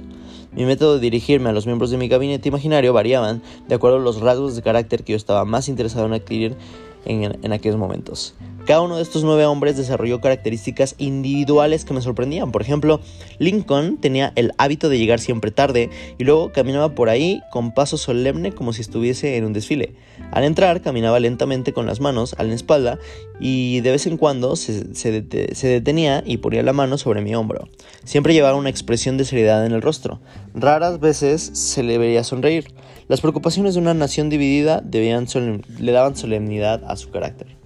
Mi 0.53 0.63
método 0.63 0.95
de 0.95 1.01
dirigirme 1.01 1.49
a 1.49 1.51
los 1.51 1.65
miembros 1.65 1.91
de 1.91 1.97
mi 1.97 2.07
gabinete 2.07 2.47
imaginario 2.47 2.93
variaban 2.93 3.41
de 3.67 3.75
acuerdo 3.75 3.97
a 3.97 3.99
los 3.99 4.21
rasgos 4.21 4.55
de 4.55 4.61
carácter 4.61 5.03
que 5.03 5.11
yo 5.11 5.17
estaba 5.17 5.43
más 5.43 5.67
interesado 5.67 6.05
en 6.05 6.13
adquirir 6.13 6.55
en, 7.05 7.51
aquellos 7.51 7.77
momentos. 7.77 8.35
Cada 8.65 8.81
uno 8.81 8.95
de 8.95 9.03
estos 9.03 9.25
nueve 9.25 9.45
hombres 9.45 9.75
desarrolló 9.75 10.21
características 10.21 10.95
individuales 10.97 11.83
que 11.83 11.93
me 11.93 12.01
sorprendían. 12.01 12.53
Por 12.53 12.61
ejemplo, 12.61 13.01
Lincoln 13.37 13.97
tenía 13.97 14.31
el 14.37 14.53
hábito 14.57 14.87
de 14.87 14.97
llegar 14.97 15.19
siempre 15.19 15.51
tarde 15.51 15.89
y 16.17 16.23
luego 16.23 16.53
caminaba 16.53 16.95
por 16.95 17.09
ahí 17.09 17.41
con 17.51 17.73
paso 17.73 17.97
solemne 17.97 18.53
como 18.53 18.71
si 18.71 18.81
estuviese 18.81 19.35
en 19.35 19.43
un 19.43 19.51
desfile. 19.51 19.95
Al 20.31 20.45
entrar 20.45 20.81
caminaba 20.81 21.19
lentamente 21.19 21.73
con 21.73 21.85
las 21.85 21.99
manos 21.99 22.35
a 22.37 22.43
la 22.43 22.53
espalda 22.53 22.99
y 23.39 23.81
de 23.81 23.91
vez 23.91 24.07
en 24.07 24.15
cuando 24.17 24.55
se, 24.55 24.95
se, 24.95 25.67
detenía 25.67 26.23
y 26.25 26.37
ponía 26.37 26.63
la 26.63 26.71
mano 26.71 26.97
sobre 26.97 27.21
mi 27.21 27.35
hombro. 27.35 27.67
Siempre 28.05 28.33
llevaba 28.33 28.57
una 28.57 28.69
expresión 28.69 29.17
de 29.17 29.25
seriedad 29.25 29.65
en 29.65 29.73
el 29.73 29.81
rostro. 29.81 30.21
Raras 30.53 31.01
veces 31.01 31.41
se 31.41 31.83
le 31.83 31.97
veía 31.97 32.23
sonreír. 32.23 32.73
Las 33.07 33.21
preocupaciones 33.21 33.73
de 33.73 33.81
una 33.81 33.93
nación 33.93 34.29
dividida 34.29 34.83
le 34.89 35.91
daban 35.91 36.15
solemnidad 36.15 36.83
a 36.87 36.95
su 36.95 37.09
carácter. 37.09 37.63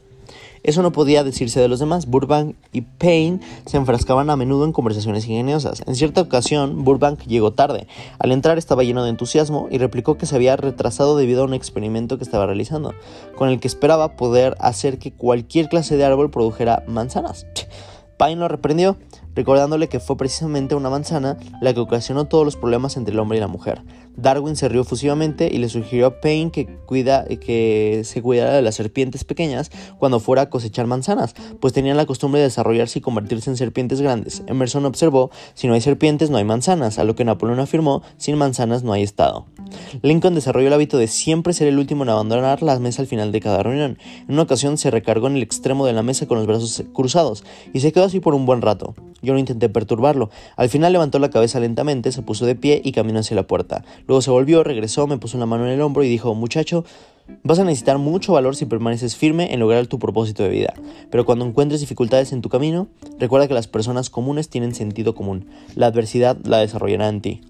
Eso 0.63 0.81
no 0.81 0.91
podía 0.91 1.23
decirse 1.23 1.61
de 1.61 1.69
los 1.69 1.79
demás. 1.79 2.07
Burbank 2.07 2.55
y 2.73 2.81
Payne 2.81 3.39
se 3.65 3.77
enfrascaban 3.77 4.29
a 4.29 4.35
menudo 4.35 4.65
en 4.65 4.73
conversaciones 4.73 5.25
ingeniosas. 5.25 5.81
En 5.87 5.95
cierta 5.95 6.19
ocasión, 6.19 6.83
Burbank 6.83 7.21
llegó 7.21 7.53
tarde. 7.53 7.87
Al 8.19 8.33
entrar 8.33 8.57
estaba 8.57 8.83
lleno 8.83 9.03
de 9.03 9.11
entusiasmo 9.11 9.69
y 9.71 9.77
replicó 9.77 10.17
que 10.17 10.25
se 10.25 10.35
había 10.35 10.57
retrasado 10.57 11.15
debido 11.15 11.43
a 11.43 11.45
un 11.45 11.53
experimento 11.53 12.17
que 12.17 12.25
estaba 12.25 12.45
realizando, 12.45 12.93
con 13.37 13.47
el 13.47 13.61
que 13.61 13.67
esperaba 13.69 14.17
poder 14.17 14.57
hacer 14.59 14.99
que 14.99 15.13
cualquier 15.13 15.69
clase 15.69 15.95
de 15.95 16.03
árbol 16.03 16.31
produjera 16.31 16.83
manzanas. 16.87 17.45
Payne 18.17 18.41
lo 18.41 18.47
reprendió, 18.49 18.97
recordándole 19.37 19.87
que 19.87 19.99
fue 19.99 20.17
precisamente 20.17 20.73
una 20.73 20.89
manzana 20.89 21.37
la 21.61 21.71
que 21.71 21.79
ocasionó 21.79 22.25
todos 22.25 22.43
los 22.43 22.55
problemas 22.55 22.97
entre 22.97 23.13
el 23.13 23.19
hombre 23.19 23.37
y 23.37 23.41
la 23.41 23.47
mujer. 23.47 23.83
Darwin 24.15 24.55
se 24.55 24.67
rió 24.67 24.83
fusivamente 24.83 25.47
y 25.53 25.59
le 25.59 25.69
sugirió 25.69 26.07
a 26.07 26.19
Payne 26.19 26.49
que, 26.49 26.65
cuida, 26.87 27.25
que 27.25 28.01
se 28.03 28.23
cuidara 28.23 28.53
de 28.53 28.63
las 28.63 28.73
serpientes 28.73 29.23
pequeñas 29.23 29.69
cuando 29.99 30.19
fuera 30.19 30.41
a 30.41 30.49
cosechar 30.49 30.87
manzanas, 30.87 31.35
pues 31.59 31.71
tenían 31.71 31.97
la 31.97 32.07
costumbre 32.07 32.39
de 32.39 32.47
desarrollarse 32.47 32.97
y 32.97 33.01
convertirse 33.03 33.51
en 33.51 33.57
serpientes 33.57 34.01
grandes. 34.01 34.41
Emerson 34.47 34.85
observó, 34.85 35.29
si 35.53 35.67
no 35.67 35.75
hay 35.75 35.81
serpientes 35.81 36.31
no 36.31 36.37
hay 36.37 36.43
manzanas, 36.43 36.97
a 36.97 37.03
lo 37.03 37.15
que 37.15 37.23
Napoleón 37.23 37.59
afirmó, 37.59 38.01
sin 38.17 38.37
manzanas 38.37 38.81
no 38.81 38.91
hay 38.91 39.03
Estado. 39.03 39.45
Lincoln 40.01 40.33
desarrolló 40.33 40.67
el 40.67 40.73
hábito 40.73 40.97
de 40.97 41.07
siempre 41.07 41.53
ser 41.53 41.67
el 41.67 41.77
último 41.77 42.03
en 42.03 42.09
abandonar 42.09 42.63
la 42.63 42.79
mesa 42.79 43.03
al 43.03 43.07
final 43.07 43.31
de 43.31 43.39
cada 43.39 43.61
reunión. 43.61 43.99
En 44.27 44.33
una 44.33 44.43
ocasión 44.43 44.79
se 44.79 44.89
recargó 44.89 45.27
en 45.27 45.35
el 45.35 45.43
extremo 45.43 45.85
de 45.85 45.93
la 45.93 46.01
mesa 46.01 46.25
con 46.25 46.39
los 46.39 46.47
brazos 46.47 46.83
cruzados 46.91 47.43
y 47.71 47.81
se 47.81 47.91
quedó 47.91 48.05
así 48.05 48.19
por 48.19 48.33
un 48.33 48.47
buen 48.47 48.63
rato. 48.63 48.95
Yo 49.21 49.33
no 49.33 49.39
intenté 49.39 49.69
perturbarlo. 49.69 50.29
Al 50.55 50.69
final 50.69 50.93
levantó 50.93 51.19
la 51.19 51.29
cabeza 51.29 51.59
lentamente, 51.59 52.11
se 52.11 52.21
puso 52.21 52.45
de 52.45 52.55
pie 52.55 52.81
y 52.83 52.91
caminó 52.91 53.19
hacia 53.19 53.35
la 53.35 53.47
puerta. 53.47 53.83
Luego 54.07 54.21
se 54.21 54.31
volvió, 54.31 54.63
regresó, 54.63 55.07
me 55.07 55.17
puso 55.17 55.37
una 55.37 55.45
mano 55.45 55.65
en 55.65 55.71
el 55.71 55.81
hombro 55.81 56.03
y 56.03 56.09
dijo, 56.09 56.33
muchacho, 56.35 56.83
Vas 57.43 57.59
a 57.59 57.63
necesitar 57.63 57.97
mucho 57.97 58.33
valor 58.33 58.55
si 58.55 58.65
permaneces 58.65 59.15
firme 59.15 59.53
en 59.53 59.59
lograr 59.59 59.87
tu 59.87 59.99
propósito 59.99 60.43
de 60.43 60.49
vida, 60.49 60.73
pero 61.11 61.25
cuando 61.25 61.45
encuentres 61.45 61.81
dificultades 61.81 62.31
en 62.31 62.41
tu 62.41 62.47
camino, 62.49 62.87
recuerda 63.19 63.47
que 63.47 63.53
las 63.53 63.67
personas 63.67 64.09
comunes 64.09 64.49
tienen 64.49 64.73
sentido 64.73 65.13
común. 65.13 65.45
La 65.75 65.87
adversidad 65.87 66.37
la 66.45 66.59
desarrollará 66.59 67.09
en 67.09 67.21
ti. 67.21 67.41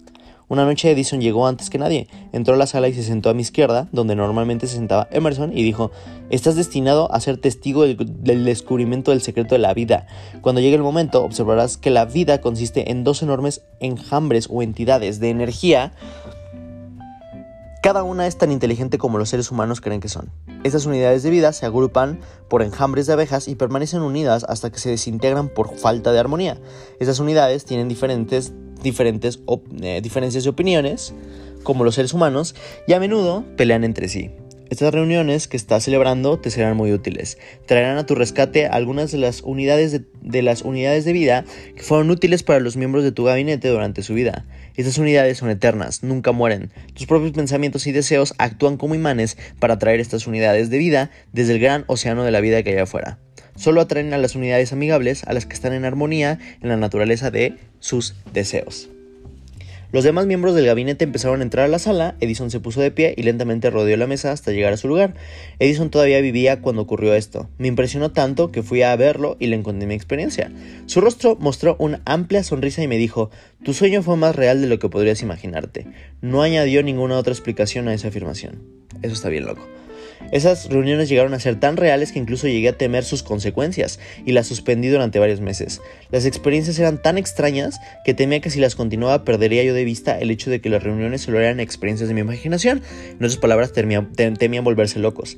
Una 0.49 0.63
noche 0.63 0.89
Edison 0.89 1.19
llegó 1.19 1.45
antes 1.45 1.69
que 1.69 1.77
nadie, 1.77 2.07
entró 2.31 2.53
a 2.53 2.57
la 2.57 2.67
sala 2.67 2.87
y 2.87 2.93
se 2.93 3.03
sentó 3.03 3.29
a 3.29 3.33
mi 3.33 3.41
izquierda, 3.41 3.89
donde 3.91 4.15
normalmente 4.15 4.67
se 4.67 4.75
sentaba 4.75 5.07
Emerson, 5.11 5.51
y 5.57 5.61
dijo, 5.63 5.91
estás 6.29 6.55
destinado 6.55 7.11
a 7.11 7.19
ser 7.19 7.37
testigo 7.37 7.83
del, 7.83 8.45
descubrimiento 8.45 9.11
del 9.11 9.21
secreto 9.21 9.55
de 9.55 9.59
la 9.59 9.73
vida. 9.73 10.07
Cuando 10.41 10.61
llegue 10.61 10.75
el 10.75 10.83
momento, 10.83 11.23
observarás 11.23 11.75
que 11.75 11.89
la 11.89 12.05
vida 12.05 12.39
consiste 12.39 12.91
en 12.91 13.03
dos 13.03 13.23
enormes 13.23 13.63
enjambres 13.81 14.47
o 14.49 14.61
entidades 14.61 15.19
de 15.19 15.29
energía 15.29 15.93
cada 17.87 18.03
una 18.03 18.27
es 18.27 18.37
tan 18.37 18.51
inteligente 18.51 18.97
como 18.97 19.17
los 19.17 19.29
seres 19.29 19.49
humanos 19.49 19.79
creen 19.79 20.01
que 20.01 20.09
son. 20.09 20.29
Estas 20.65 20.85
unidades 20.85 21.23
de 21.23 21.29
vida 21.29 21.53
se 21.53 21.65
agrupan 21.65 22.19
por 22.49 22.61
enjambres 22.61 23.07
de 23.07 23.13
abejas 23.13 23.47
y 23.47 23.55
permanecen 23.55 24.01
unidas 24.01 24.43
hasta 24.43 24.69
que 24.71 24.79
se 24.79 24.89
desintegran 24.89 25.47
por 25.47 25.77
falta 25.77 26.11
de 26.11 26.19
armonía. 26.19 26.59
Estas 26.99 27.19
unidades 27.19 27.63
tienen 27.63 27.87
diferentes 27.87 28.51
diferentes 28.81 29.39
eh, 29.81 30.01
diferencias 30.01 30.43
de 30.43 30.49
opiniones, 30.49 31.13
como 31.63 31.83
los 31.83 31.95
seres 31.95 32.13
humanos, 32.13 32.55
y 32.87 32.93
a 32.93 32.99
menudo 32.99 33.45
pelean 33.55 33.83
entre 33.83 34.07
sí. 34.07 34.31
Estas 34.69 34.93
reuniones 34.93 35.47
que 35.47 35.55
estás 35.55 35.85
celebrando 35.85 36.39
te 36.39 36.51
serán 36.51 36.75
muy 36.75 36.91
útiles. 36.91 37.37
Traerán 37.65 37.97
a 37.97 38.05
tu 38.05 38.15
rescate 38.15 38.67
algunas 38.67 39.11
de 39.11 39.17
las 39.17 39.41
unidades 39.41 39.93
de, 39.93 40.03
de, 40.21 40.41
las 40.41 40.61
unidades 40.61 41.05
de 41.05 41.13
vida 41.13 41.45
que 41.75 41.83
fueron 41.83 42.11
útiles 42.11 42.43
para 42.43 42.59
los 42.59 42.75
miembros 42.75 43.05
de 43.05 43.13
tu 43.13 43.23
gabinete 43.23 43.69
durante 43.69 44.03
su 44.03 44.13
vida. 44.13 44.45
Estas 44.75 44.97
unidades 44.97 45.37
son 45.37 45.49
eternas, 45.49 46.03
nunca 46.03 46.33
mueren. 46.33 46.71
Tus 46.93 47.05
propios 47.05 47.31
pensamientos 47.31 47.87
y 47.87 47.93
deseos 47.93 48.33
actúan 48.39 48.75
como 48.75 48.93
imanes 48.93 49.37
para 49.59 49.75
atraer 49.75 50.01
estas 50.01 50.27
unidades 50.27 50.69
de 50.69 50.77
vida 50.77 51.11
desde 51.31 51.53
el 51.53 51.59
gran 51.59 51.85
océano 51.87 52.25
de 52.25 52.31
la 52.31 52.41
vida 52.41 52.61
que 52.61 52.71
hay 52.71 52.77
afuera 52.77 53.19
solo 53.57 53.81
atraen 53.81 54.13
a 54.13 54.17
las 54.17 54.35
unidades 54.35 54.71
amigables, 54.71 55.25
a 55.25 55.33
las 55.33 55.45
que 55.45 55.53
están 55.53 55.73
en 55.73 55.83
armonía 55.83 56.39
en 56.61 56.69
la 56.69 56.77
naturaleza 56.77 57.29
de 57.29 57.57
sus 57.79 58.15
deseos. 58.33 58.89
Los 59.93 60.03
demás 60.03 60.25
miembros 60.25 60.53
del 60.53 60.65
gabinete 60.65 61.05
empezaron 61.05 61.39
a 61.39 61.43
entrar 61.43 61.63
a 61.63 61.69
la 61.69 61.79
sala, 61.79 62.15
Edison 62.19 62.51
se 62.51 62.59
puso 62.59 62.81
de 62.81 62.91
pie 62.91 63.13
y 63.15 63.23
lentamente 63.23 63.69
rodeó 63.69 63.95
la 63.95 64.05
mesa 64.05 64.33
hasta 64.33 64.51
llegar 64.51 64.73
a 64.73 64.77
su 64.77 64.89
lugar. 64.89 65.13
Edison 65.59 65.89
todavía 65.89 66.19
vivía 66.19 66.59
cuando 66.59 66.81
ocurrió 66.81 67.13
esto. 67.13 67.49
Me 67.57 67.69
impresionó 67.69 68.11
tanto 68.11 68.51
que 68.51 68.63
fui 68.63 68.81
a 68.81 68.93
verlo 68.97 69.37
y 69.39 69.47
le 69.47 69.61
conté 69.63 69.85
mi 69.85 69.93
experiencia. 69.93 70.51
Su 70.87 70.99
rostro 70.99 71.37
mostró 71.39 71.77
una 71.79 72.01
amplia 72.03 72.43
sonrisa 72.43 72.83
y 72.83 72.87
me 72.89 72.97
dijo, 72.97 73.31
tu 73.63 73.73
sueño 73.73 74.03
fue 74.03 74.17
más 74.17 74.35
real 74.35 74.59
de 74.59 74.67
lo 74.67 74.77
que 74.77 74.89
podrías 74.89 75.21
imaginarte. 75.21 75.87
No 76.21 76.41
añadió 76.41 76.83
ninguna 76.83 77.17
otra 77.17 77.31
explicación 77.31 77.87
a 77.87 77.93
esa 77.93 78.09
afirmación. 78.09 78.61
Eso 79.01 79.13
está 79.13 79.29
bien 79.29 79.45
loco. 79.45 79.65
Esas 80.31 80.69
reuniones 80.69 81.09
llegaron 81.09 81.33
a 81.33 81.39
ser 81.39 81.59
tan 81.59 81.77
reales 81.77 82.11
que 82.11 82.19
incluso 82.19 82.47
llegué 82.47 82.69
a 82.69 82.77
temer 82.77 83.03
sus 83.03 83.23
consecuencias 83.23 83.99
y 84.25 84.33
las 84.33 84.47
suspendí 84.47 84.89
durante 84.89 85.19
varios 85.19 85.41
meses. 85.41 85.81
Las 86.11 86.25
experiencias 86.25 86.77
eran 86.79 87.01
tan 87.01 87.17
extrañas 87.17 87.79
que 88.03 88.13
temía 88.13 88.41
que 88.41 88.49
si 88.49 88.59
las 88.59 88.75
continuaba 88.75 89.23
perdería 89.23 89.63
yo 89.63 89.73
de 89.73 89.85
vista 89.85 90.19
el 90.19 90.31
hecho 90.31 90.49
de 90.49 90.61
que 90.61 90.69
las 90.69 90.83
reuniones 90.83 91.21
solo 91.21 91.39
eran 91.39 91.59
experiencias 91.59 92.09
de 92.09 92.15
mi 92.15 92.21
imaginación. 92.21 92.81
En 93.09 93.15
otras 93.17 93.37
palabras, 93.37 93.73
temían, 93.73 94.63
volverse 94.63 94.99
locos. 94.99 95.37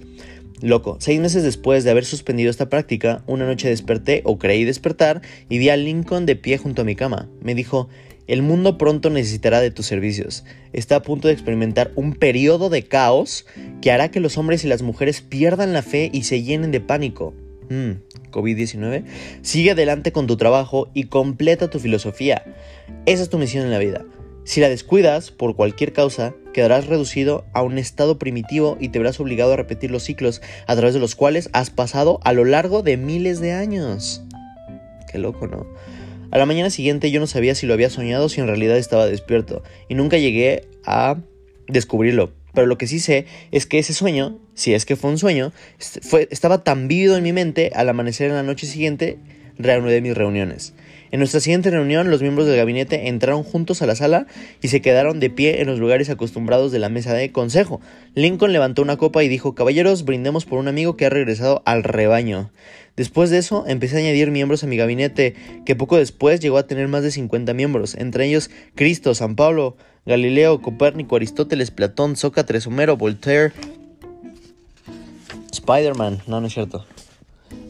Loco, 0.62 0.98
seis 1.00 1.22
meses 1.22 1.44
después 1.44 1.86
de 1.86 1.92
haber 1.92 2.04
suspendido 2.04 2.50
esta 2.50 2.68
práctica, 2.68 3.24
una 3.28 3.46
noche 3.46 3.70
desperté 3.70 4.22
o 4.26 4.38
creí 4.38 4.66
despertar 4.66 5.22
y 5.48 5.58
vi 5.58 5.70
a 5.70 5.78
Lincoln 5.78 6.26
de 6.26 6.36
pie 6.36 6.58
junto 6.58 6.82
a 6.82 6.86
mi 6.86 6.96
cama. 6.96 7.30
Me 7.42 7.56
dijo, 7.56 7.88
el 8.30 8.44
mundo 8.44 8.78
pronto 8.78 9.10
necesitará 9.10 9.60
de 9.60 9.72
tus 9.72 9.88
servicios. 9.88 10.46
Está 10.72 10.98
a 10.98 11.02
punto 11.02 11.28
de 11.28 11.34
experimentar 11.34 11.92
un 11.96 12.14
periodo 12.14 12.70
de 12.70 12.84
caos 12.84 13.48
que 13.82 13.92
hará 13.92 14.12
que 14.12 14.20
los 14.20 14.38
hombres 14.38 14.64
y 14.64 14.68
las 14.68 14.84
mujeres 14.84 15.22
pierdan 15.22 15.74
la 15.74 15.82
fe 15.82 16.12
y 16.14 16.24
se 16.24 16.44
llenen 16.44 16.72
de 16.72 16.80
pánico. 16.80 17.34
Mm, 17.70 17.94
COVID-19. 18.30 19.04
Sigue 19.42 19.72
adelante 19.72 20.12
con 20.12 20.28
tu 20.28 20.38
trabajo 20.38 20.92
y 20.94 21.06
completa 21.06 21.72
tu 21.72 21.80
filosofía. 21.80 22.44
Esa 23.08 23.24
es 23.24 23.30
tu 23.30 23.40
misión 23.40 23.66
en 23.66 23.72
la 23.72 23.80
vida. 23.80 24.06
Si 24.44 24.62
la 24.62 24.70
descuidas 24.70 25.32
por 25.32 25.56
cualquier 25.56 25.92
causa, 25.92 26.36
quedarás 26.54 26.86
reducido 26.86 27.46
a 27.54 27.64
un 27.64 27.80
estado 27.80 28.20
primitivo 28.20 28.78
y 28.80 28.90
te 28.90 29.00
verás 29.00 29.20
obligado 29.20 29.54
a 29.54 29.58
repetir 29.58 29.90
los 29.90 30.04
ciclos 30.04 30.44
a 30.68 30.76
través 30.76 30.94
de 30.94 31.00
los 31.00 31.16
cuales 31.16 31.50
has 31.54 31.72
pasado 31.72 32.20
a 32.24 32.34
lo 32.34 32.46
largo 32.46 32.84
de 32.84 32.96
miles 32.96 33.40
de 33.40 33.54
años. 33.54 34.24
Qué 35.12 35.18
loco, 35.18 35.48
¿no? 35.48 35.66
A 36.32 36.38
la 36.38 36.46
mañana 36.46 36.70
siguiente 36.70 37.12
yo 37.12 37.20
no 37.20 37.28
sabía 37.28 37.56
si 37.56 37.66
lo 37.66 37.74
había 37.74 37.90
soñado 37.90 38.26
o 38.26 38.30
si 38.30 38.40
en 38.40 38.48
realidad 38.48 38.78
estaba 38.78 39.08
despierto, 39.08 39.64
y 39.88 39.96
nunca 39.96 40.18
llegué 40.18 40.68
a 40.86 41.18
descubrirlo. 41.68 42.32
Pero 42.54 42.68
lo 42.68 42.78
que 42.78 42.88
sí 42.88 43.00
sé 43.00 43.26
es 43.52 43.66
que 43.66 43.80
ese 43.80 43.94
sueño, 43.94 44.40
si 44.54 44.74
es 44.74 44.86
que 44.86 44.96
fue 44.96 45.12
un 45.12 45.18
sueño, 45.18 45.54
fue, 46.02 46.28
estaba 46.32 46.64
tan 46.64 46.88
vívido 46.88 47.18
en 47.18 47.24
mi 47.24 47.34
mente 47.34 47.72
al 47.76 47.90
amanecer 47.90 48.30
en 48.30 48.36
la 48.36 48.44
noche 48.44 48.68
siguiente, 48.68 49.18
reanudé 49.58 50.02
mis 50.02 50.16
reuniones. 50.16 50.74
En 51.12 51.20
nuestra 51.20 51.40
siguiente 51.40 51.72
reunión, 51.72 52.12
los 52.12 52.22
miembros 52.22 52.48
del 52.48 52.58
gabinete 52.58 53.08
entraron 53.08 53.44
juntos 53.44 53.82
a 53.82 53.88
la 53.88 53.96
sala 53.96 54.28
y 54.62 54.68
se 54.68 54.82
quedaron 54.82 55.20
de 55.20 55.32
pie 55.32 55.62
en 55.62 55.68
los 55.68 55.80
lugares 55.80 56.10
acostumbrados 56.10 56.72
de 56.72 56.78
la 56.78 56.90
mesa 56.90 57.14
de 57.14 57.32
consejo. 57.32 57.82
Lincoln 58.14 58.54
levantó 58.54 58.84
una 58.84 58.98
copa 58.98 59.24
y 59.24 59.28
dijo, 59.28 59.56
Caballeros, 59.56 60.06
brindemos 60.06 60.46
por 60.46 60.60
un 60.60 60.68
amigo 60.68 60.96
que 60.98 61.08
ha 61.08 61.10
regresado 61.10 61.64
al 61.66 61.84
rebaño. 61.84 62.52
Después 62.96 63.32
de 63.32 63.40
eso, 63.40 63.64
empecé 63.66 63.96
a 63.96 64.00
añadir 64.00 64.30
miembros 64.30 64.64
a 64.64 64.68
mi 64.68 64.78
gabinete, 64.78 65.34
que 65.66 65.76
poco 65.76 65.98
después 65.98 66.42
llegó 66.42 66.58
a 66.58 66.68
tener 66.68 66.88
más 66.88 67.02
de 67.02 67.12
50 67.12 67.54
miembros, 67.54 67.96
entre 67.96 68.26
ellos 68.26 68.52
Cristo, 68.76 69.16
San 69.16 69.36
Pablo, 69.36 69.78
Galileo, 70.06 70.62
Copérnico, 70.62 71.16
Aristóteles, 71.16 71.72
Platón, 71.72 72.18
Sócrates, 72.18 72.68
Homero, 72.68 72.98
Voltaire, 72.98 73.54
Spider-Man, 75.52 76.20
no, 76.28 76.42
no 76.42 76.48
es 76.48 76.54
cierto. 76.54 76.86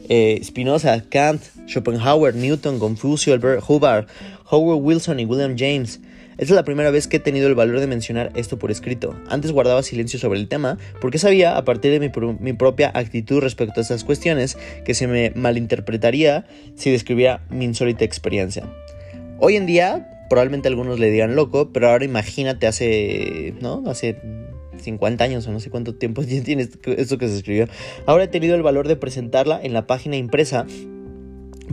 Eh, 0.10 0.42
Spinoza, 0.44 1.04
Kant, 1.10 1.42
Schopenhauer, 1.68 2.36
Newton, 2.36 2.80
Confucio, 2.80 3.34
Albert 3.34 3.63
Hubbard, 3.68 4.08
Howard 4.50 4.82
Wilson 4.82 5.20
y 5.20 5.25
William 5.25 5.56
James. 5.58 6.01
Esta 6.39 6.54
es 6.54 6.56
la 6.56 6.63
primera 6.63 6.89
vez 6.89 7.08
que 7.08 7.18
he 7.18 7.20
tenido 7.20 7.48
el 7.48 7.54
valor 7.54 7.82
de 7.82 7.88
mencionar 7.88 8.32
esto 8.34 8.58
por 8.58 8.72
escrito. 8.72 9.13
Antes 9.28 9.51
guardaba 9.51 9.84
silencio 9.84 10.18
sobre 10.18 10.39
el 10.39 10.48
tema 10.48 10.78
porque 11.01 11.18
sabía, 11.18 11.58
a 11.58 11.66
partir 11.66 11.92
de 11.92 12.00
mi, 12.39 12.54
propia 12.54 12.92
actitud 12.94 13.42
respecto 13.42 13.82
a 13.82 13.84
estas 13.84 14.06
cuestiones, 14.06 14.58
que 14.86 14.94
se 14.94 15.08
me 15.08 15.32
malinterpretaría 15.36 16.45
si 16.76 16.91
describiera 16.91 17.45
mi 17.50 17.65
insólita 17.65 18.06
experiencia. 18.06 18.63
Hoy 19.39 19.58
en 19.58 19.65
día, 19.65 20.26
probablemente 20.30 20.69
algunos 20.69 20.98
le 20.98 21.12
digan 21.12 21.36
loco, 21.36 21.74
pero 21.74 21.89
ahora 21.89 22.06
imagínate 22.06 22.67
hace, 22.67 23.54
¿no? 23.60 23.84
Hace 23.86 24.17
50 24.80 25.24
años 25.24 25.48
o 25.48 25.52
no 25.52 25.60
sé 25.60 25.70
cuánto 25.70 25.96
tiempo 25.96 26.24
tiene 26.44 26.63
esto 26.63 27.18
que 27.18 27.28
se 27.28 27.36
escribió. 27.38 27.68
Ahora 28.06 28.26
he 28.26 28.28
tenido 28.28 28.56
el 28.56 28.63
valor 28.63 28.88
de 28.88 28.96
presentarla 28.96 29.60
en 29.62 29.74
la 29.74 29.88
página 29.88 30.15
impresa 30.15 30.65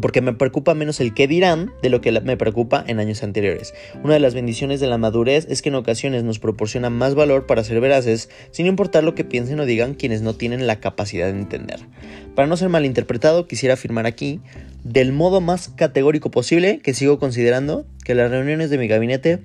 porque 0.01 0.21
me 0.21 0.33
preocupa 0.33 0.75
menos 0.75 1.01
el 1.01 1.14
qué 1.14 1.27
dirán 1.27 1.73
de 1.83 1.90
lo 1.90 2.01
que 2.01 2.12
me 2.21 2.37
preocupa 2.37 2.85
en 2.87 3.01
años 3.01 3.23
anteriores. 3.23 3.75
Una 4.03 4.14
de 4.14 4.21
las 4.21 4.35
bendiciones 4.35 4.81
de 4.81 4.87
la 4.87 4.99
madurez 4.99 5.47
es 5.49 5.62
que 5.62 5.71
en 5.71 5.75
ocasiones 5.75 6.25
nos 6.25 6.38
proporciona 6.38 6.90
más 6.90 7.14
valor 7.14 7.47
para 7.47 7.64
ser 7.64 7.81
veraces, 7.81 8.29
sin 8.51 8.66
importar 8.66 9.05
lo 9.05 9.14
que 9.14 9.25
piensen 9.25 9.61
o 9.61 9.66
digan 9.66 9.95
quienes 9.95 10.23
no 10.23 10.35
tienen 10.35 10.66
la 10.66 10.81
capacidad 10.81 11.27
de 11.27 11.38
entender. 11.38 11.81
Para 12.35 12.49
no 12.49 12.57
ser 12.57 12.69
malinterpretado, 12.69 13.47
quisiera 13.47 13.75
afirmar 13.75 14.07
aquí, 14.07 14.40
del 14.85 15.12
modo 15.12 15.40
más 15.40 15.69
categórico 15.71 16.31
posible, 16.31 16.81
que 16.81 16.95
sigo 16.95 17.19
considerando 17.19 17.87
que 18.05 18.14
las 18.14 18.31
reuniones 18.31 18.71
de 18.71 18.79
mi 18.79 18.88
gabinete 18.88 19.40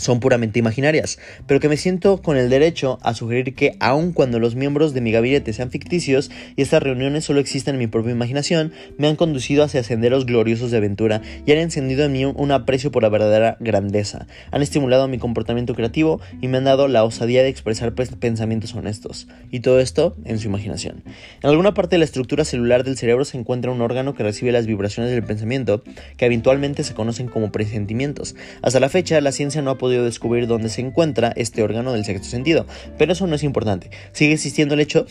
son 0.00 0.18
puramente 0.18 0.58
imaginarias, 0.58 1.18
pero 1.46 1.60
que 1.60 1.68
me 1.68 1.76
siento 1.76 2.22
con 2.22 2.36
el 2.36 2.48
derecho 2.48 2.98
a 3.02 3.14
sugerir 3.14 3.54
que 3.54 3.76
aun 3.80 4.12
cuando 4.12 4.38
los 4.38 4.54
miembros 4.54 4.94
de 4.94 5.02
mi 5.02 5.12
gabinete 5.12 5.52
sean 5.52 5.70
ficticios 5.70 6.30
y 6.56 6.62
estas 6.62 6.82
reuniones 6.82 7.24
solo 7.24 7.38
existen 7.40 7.74
en 7.74 7.80
mi 7.80 7.86
propia 7.86 8.12
imaginación, 8.12 8.72
me 8.96 9.08
han 9.08 9.16
conducido 9.16 9.62
hacia 9.62 9.84
senderos 9.84 10.24
gloriosos 10.24 10.70
de 10.70 10.78
aventura 10.78 11.20
y 11.44 11.52
han 11.52 11.58
encendido 11.58 12.04
en 12.04 12.12
mí 12.12 12.24
un 12.24 12.50
aprecio 12.50 12.90
por 12.90 13.02
la 13.02 13.10
verdadera 13.10 13.58
grandeza, 13.60 14.26
han 14.50 14.62
estimulado 14.62 15.06
mi 15.06 15.18
comportamiento 15.18 15.74
creativo 15.74 16.20
y 16.40 16.48
me 16.48 16.56
han 16.56 16.64
dado 16.64 16.88
la 16.88 17.04
osadía 17.04 17.42
de 17.42 17.48
expresar 17.48 17.92
pensamientos 17.92 18.74
honestos, 18.74 19.28
y 19.50 19.60
todo 19.60 19.80
esto 19.80 20.16
en 20.24 20.38
su 20.38 20.48
imaginación. 20.48 21.02
En 21.42 21.50
alguna 21.50 21.74
parte 21.74 21.96
de 21.96 21.98
la 21.98 22.04
estructura 22.06 22.44
celular 22.44 22.84
del 22.84 22.96
cerebro 22.96 23.26
se 23.26 23.36
encuentra 23.36 23.70
un 23.70 23.82
órgano 23.82 24.14
que 24.14 24.22
recibe 24.22 24.50
las 24.50 24.66
vibraciones 24.66 25.12
del 25.12 25.22
pensamiento, 25.22 25.82
que 26.16 26.24
habitualmente 26.24 26.84
se 26.84 26.94
conocen 26.94 27.28
como 27.28 27.52
presentimientos. 27.52 28.34
Hasta 28.62 28.80
la 28.80 28.88
fecha, 28.88 29.20
la 29.20 29.32
ciencia 29.32 29.60
no 29.60 29.70
ha 29.70 29.78
podido 29.78 29.89
descubrir 29.98 30.46
dónde 30.46 30.68
se 30.68 30.80
encuentra 30.80 31.32
este 31.36 31.62
órgano 31.62 31.92
del 31.92 32.04
sexto 32.04 32.28
sentido, 32.28 32.66
pero 32.98 33.12
eso 33.12 33.26
no 33.26 33.34
es 33.34 33.42
importante. 33.42 33.90
Sigue 34.12 34.34
existiendo 34.34 34.74
el 34.74 34.80
hecho 34.80 35.06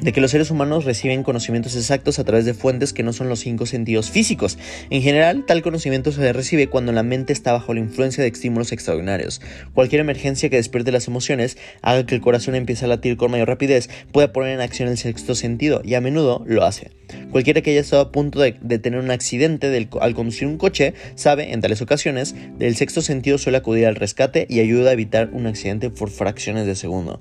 de 0.00 0.12
que 0.12 0.20
los 0.20 0.30
seres 0.30 0.50
humanos 0.50 0.84
reciben 0.84 1.22
conocimientos 1.22 1.76
exactos 1.76 2.18
a 2.18 2.24
través 2.24 2.44
de 2.44 2.54
fuentes 2.54 2.92
que 2.92 3.02
no 3.02 3.12
son 3.12 3.28
los 3.28 3.40
cinco 3.40 3.66
sentidos 3.66 4.10
físicos. 4.10 4.58
En 4.90 5.02
general, 5.02 5.44
tal 5.46 5.62
conocimiento 5.62 6.12
se 6.12 6.32
recibe 6.32 6.68
cuando 6.68 6.92
la 6.92 7.02
mente 7.02 7.32
está 7.32 7.52
bajo 7.52 7.74
la 7.74 7.80
influencia 7.80 8.22
de 8.22 8.30
estímulos 8.30 8.72
extraordinarios. 8.72 9.40
Cualquier 9.74 10.00
emergencia 10.00 10.50
que 10.50 10.56
despierte 10.56 10.92
las 10.92 11.08
emociones, 11.08 11.58
haga 11.82 12.06
que 12.06 12.14
el 12.14 12.20
corazón 12.20 12.54
empiece 12.54 12.84
a 12.84 12.88
latir 12.88 13.16
con 13.16 13.30
mayor 13.30 13.48
rapidez, 13.48 13.88
puede 14.12 14.28
poner 14.28 14.52
en 14.52 14.60
acción 14.60 14.88
el 14.88 14.98
sexto 14.98 15.34
sentido, 15.34 15.82
y 15.84 15.94
a 15.94 16.00
menudo 16.00 16.42
lo 16.46 16.64
hace. 16.64 16.90
Cualquiera 17.30 17.62
que 17.62 17.70
haya 17.70 17.80
estado 17.80 18.02
a 18.02 18.12
punto 18.12 18.40
de, 18.40 18.52
tener 18.52 19.00
un 19.00 19.10
accidente 19.10 19.88
al 20.00 20.14
conducir 20.14 20.46
un 20.46 20.58
coche 20.58 20.94
sabe, 21.14 21.52
en 21.52 21.60
tales 21.60 21.80
ocasiones, 21.80 22.34
del 22.58 22.76
sexto 22.76 23.02
sentido 23.02 23.38
suele 23.38 23.58
acudir 23.58 23.86
al 23.86 23.96
rescate 23.96 24.46
y 24.48 24.60
ayuda 24.60 24.90
a 24.90 24.92
evitar 24.92 25.30
un 25.32 25.46
accidente 25.46 25.90
por 25.90 26.10
fracciones 26.10 26.66
de 26.66 26.74
segundo. 26.74 27.20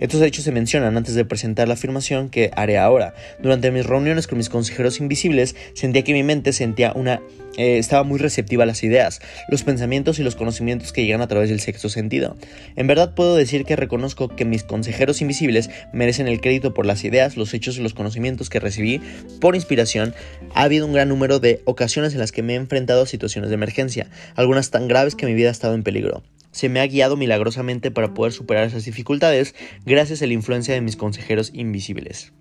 Estos 0.00 0.22
hechos 0.22 0.44
se 0.44 0.52
mencionan 0.52 0.96
antes 0.96 1.14
de 1.14 1.24
presentar 1.24 1.68
la 1.68 1.74
afirmación 1.74 2.13
que 2.30 2.50
haré 2.56 2.78
ahora. 2.78 3.14
Durante 3.40 3.70
mis 3.70 3.86
reuniones 3.86 4.26
con 4.26 4.38
mis 4.38 4.48
consejeros 4.48 5.00
invisibles, 5.00 5.54
sentía 5.74 6.04
que 6.04 6.12
mi 6.12 6.22
mente 6.22 6.52
sentía 6.52 6.92
una 6.94 7.20
eh, 7.56 7.78
estaba 7.78 8.02
muy 8.02 8.18
receptiva 8.18 8.64
a 8.64 8.66
las 8.66 8.82
ideas, 8.82 9.20
los 9.48 9.62
pensamientos 9.62 10.18
y 10.18 10.24
los 10.24 10.34
conocimientos 10.34 10.92
que 10.92 11.04
llegan 11.04 11.20
a 11.20 11.28
través 11.28 11.50
del 11.50 11.60
sexto 11.60 11.88
sentido. 11.88 12.36
En 12.74 12.86
verdad 12.86 13.14
puedo 13.14 13.36
decir 13.36 13.64
que 13.64 13.76
reconozco 13.76 14.28
que 14.28 14.44
mis 14.44 14.64
consejeros 14.64 15.20
invisibles 15.20 15.70
merecen 15.92 16.26
el 16.26 16.40
crédito 16.40 16.74
por 16.74 16.84
las 16.84 17.04
ideas, 17.04 17.36
los 17.36 17.54
hechos 17.54 17.78
y 17.78 17.82
los 17.82 17.94
conocimientos 17.94 18.50
que 18.50 18.58
recibí 18.58 19.00
por 19.40 19.54
inspiración. 19.54 20.14
Ha 20.54 20.62
habido 20.62 20.86
un 20.86 20.92
gran 20.92 21.08
número 21.08 21.38
de 21.38 21.60
ocasiones 21.64 22.12
en 22.14 22.20
las 22.20 22.32
que 22.32 22.42
me 22.42 22.54
he 22.54 22.56
enfrentado 22.56 23.02
a 23.02 23.06
situaciones 23.06 23.50
de 23.50 23.54
emergencia, 23.54 24.08
algunas 24.34 24.70
tan 24.70 24.88
graves 24.88 25.14
que 25.14 25.26
mi 25.26 25.34
vida 25.34 25.48
ha 25.48 25.52
estado 25.52 25.74
en 25.74 25.84
peligro 25.84 26.24
se 26.54 26.68
me 26.68 26.80
ha 26.80 26.86
guiado 26.86 27.16
milagrosamente 27.16 27.90
para 27.90 28.14
poder 28.14 28.32
superar 28.32 28.64
esas 28.64 28.84
dificultades 28.84 29.54
gracias 29.84 30.22
a 30.22 30.26
la 30.26 30.34
influencia 30.34 30.72
de 30.72 30.80
mis 30.80 30.96
consejeros 30.96 31.50
invisibles. 31.52 32.32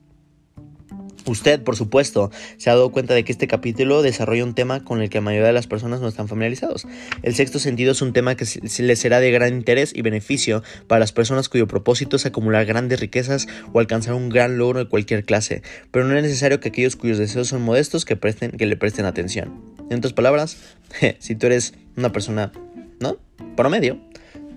Usted, 1.26 1.64
por 1.64 1.78
supuesto, 1.78 2.32
se 2.58 2.70
ha 2.70 2.74
dado 2.74 2.92
cuenta 2.92 3.14
de 3.14 3.24
que 3.24 3.32
este 3.32 3.48
capítulo 3.48 4.02
desarrolla 4.02 4.44
un 4.44 4.54
tema 4.54 4.84
con 4.84 5.02
el 5.02 5.10
que 5.10 5.20
la 5.20 5.22
mayoría 5.22 5.48
de 5.48 5.54
las 5.54 5.68
personas 5.68 6.02
no 6.02 6.08
están 6.10 6.28
familiarizados. 6.28 6.86
El 7.22 7.34
sexto 7.34 7.60
sentido 7.60 7.94
es 7.94 8.02
un 8.02 8.12
tema 8.12 8.36
que 8.36 8.46
les 8.80 9.00
será 9.00 9.22
de 9.22 9.32
gran 9.32 9.54
interés 9.54 9.94
y 9.96 10.02
beneficio 10.02 10.64
para 10.88 11.00
las 11.00 11.14
personas 11.14 11.48
cuyo 11.48 11.66
propósito 11.66 12.18
es 12.18 12.26
acumular 12.26 12.66
grandes 12.66 13.00
riquezas 13.00 13.48
o 13.72 13.80
alcanzar 13.80 14.16
un 14.16 14.30
gran 14.30 14.58
logro 14.58 14.80
de 14.80 14.90
cualquier 14.90 15.24
clase, 15.24 15.64
pero 15.92 16.06
no 16.06 16.16
es 16.16 16.24
necesario 16.24 16.60
que 16.60 16.70
aquellos 16.70 16.98
cuyos 16.98 17.18
deseos 17.18 17.48
son 17.48 17.62
modestos 17.62 18.04
que, 18.04 18.18
presten, 18.18 18.52
que 18.52 18.66
le 18.66 18.76
presten 18.76 19.06
atención. 19.06 19.62
En 19.90 20.00
otras 20.00 20.14
palabras, 20.14 20.58
si 21.20 21.36
tú 21.36 21.48
eres 21.48 21.74
una 21.96 22.12
persona, 22.12 22.52
¿no? 23.00 23.18
Promedio, 23.56 24.00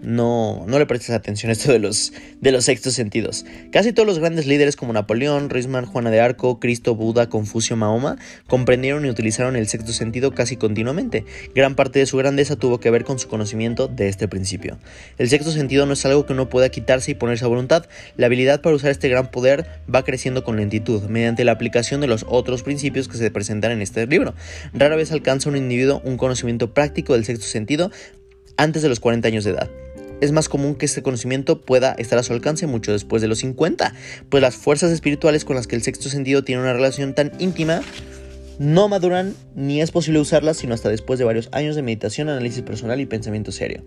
no, 0.02 0.64
no 0.68 0.78
le 0.78 0.86
prestes 0.86 1.10
atención 1.10 1.50
a 1.50 1.52
esto 1.54 1.72
de 1.72 1.78
los, 1.78 2.12
de 2.40 2.52
los 2.52 2.64
sextos 2.64 2.94
sentidos. 2.94 3.44
Casi 3.72 3.92
todos 3.92 4.06
los 4.06 4.18
grandes 4.18 4.46
líderes 4.46 4.76
como 4.76 4.92
Napoleón, 4.92 5.50
Risman, 5.50 5.86
Juana 5.86 6.10
de 6.10 6.20
Arco, 6.20 6.60
Cristo, 6.60 6.94
Buda, 6.94 7.28
Confucio, 7.28 7.76
Mahoma, 7.76 8.16
comprendieron 8.46 9.04
y 9.04 9.10
utilizaron 9.10 9.56
el 9.56 9.66
sexto 9.66 9.92
sentido 9.92 10.32
casi 10.32 10.56
continuamente. 10.56 11.24
Gran 11.54 11.74
parte 11.74 11.98
de 11.98 12.06
su 12.06 12.16
grandeza 12.16 12.56
tuvo 12.56 12.78
que 12.78 12.90
ver 12.90 13.04
con 13.04 13.18
su 13.18 13.28
conocimiento 13.28 13.88
de 13.88 14.08
este 14.08 14.28
principio. 14.28 14.78
El 15.18 15.28
sexto 15.28 15.50
sentido 15.50 15.86
no 15.86 15.94
es 15.94 16.04
algo 16.06 16.26
que 16.26 16.34
uno 16.34 16.48
pueda 16.48 16.68
quitarse 16.68 17.12
y 17.12 17.14
ponerse 17.14 17.44
a 17.44 17.48
voluntad. 17.48 17.86
La 18.16 18.26
habilidad 18.26 18.60
para 18.60 18.76
usar 18.76 18.90
este 18.90 19.08
gran 19.08 19.30
poder 19.30 19.66
va 19.92 20.04
creciendo 20.04 20.44
con 20.44 20.56
lentitud, 20.56 21.02
mediante 21.04 21.44
la 21.44 21.52
aplicación 21.52 22.00
de 22.00 22.06
los 22.06 22.24
otros 22.28 22.62
principios 22.62 23.08
que 23.08 23.16
se 23.16 23.30
presentan 23.30 23.72
en 23.72 23.82
este 23.82 24.06
libro. 24.06 24.34
Rara 24.72 24.96
vez 24.96 25.10
alcanza 25.10 25.48
un 25.48 25.56
individuo 25.56 26.00
un 26.04 26.16
conocimiento 26.16 26.72
práctico 26.72 27.14
del 27.14 27.24
sexto 27.24 27.46
sentido 27.46 27.90
antes 28.56 28.82
de 28.82 28.88
los 28.88 29.00
40 29.00 29.28
años 29.28 29.44
de 29.44 29.50
edad. 29.50 29.70
Es 30.20 30.32
más 30.32 30.48
común 30.48 30.76
que 30.76 30.86
este 30.86 31.02
conocimiento 31.02 31.60
pueda 31.60 31.92
estar 31.98 32.18
a 32.18 32.22
su 32.22 32.32
alcance 32.32 32.66
mucho 32.66 32.92
después 32.92 33.20
de 33.20 33.28
los 33.28 33.38
50, 33.38 33.94
pues 34.30 34.40
las 34.40 34.56
fuerzas 34.56 34.90
espirituales 34.90 35.44
con 35.44 35.56
las 35.56 35.66
que 35.66 35.76
el 35.76 35.82
sexto 35.82 36.08
sentido 36.08 36.42
tiene 36.42 36.62
una 36.62 36.72
relación 36.72 37.14
tan 37.14 37.32
íntima 37.38 37.82
no 38.58 38.88
maduran 38.88 39.34
ni 39.54 39.80
es 39.80 39.90
posible 39.90 40.20
usarlas 40.20 40.56
sino 40.56 40.74
hasta 40.74 40.88
después 40.88 41.18
de 41.18 41.24
varios 41.24 41.48
años 41.52 41.76
de 41.76 41.82
meditación, 41.82 42.28
análisis 42.28 42.62
personal 42.62 43.00
y 43.00 43.06
pensamiento 43.06 43.52
serio. 43.52 43.82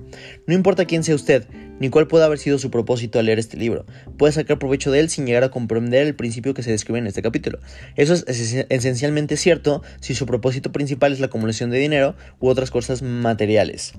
No 0.48 0.54
importa 0.54 0.86
quién 0.86 1.04
sea 1.04 1.16
usted, 1.16 1.46
ni 1.80 1.90
cuál 1.90 2.08
pueda 2.08 2.26
haber 2.26 2.40
sido 2.40 2.60
su 2.60 2.72
propósito 2.72 3.20
al 3.20 3.26
leer 3.26 3.40
este 3.40 3.58
libro, 3.58 3.86
puede 4.18 4.34
sacar 4.34 4.60
provecho 4.60 4.92
de 4.92 5.00
él 5.00 5.10
sin 5.10 5.26
llegar 5.26 5.44
a 5.44 5.50
comprender 5.50 6.06
el 6.06 6.16
principio 6.16 6.54
que 6.54 6.64
se 6.64 6.72
describe 6.72 7.00
en 7.00 7.08
este 7.08 7.22
capítulo. 7.22 7.60
Eso 7.96 8.14
es 8.14 8.26
esencialmente 8.28 9.38
cierto 9.38 9.82
si 10.02 10.14
su 10.14 10.26
propósito 10.26 10.72
principal 10.72 11.14
es 11.14 11.20
la 11.20 11.28
acumulación 11.28 11.70
de 11.70 11.80
dinero 11.80 12.16
u 12.40 12.50
otras 12.50 12.72
cosas 12.72 13.02
materiales. 13.02 13.94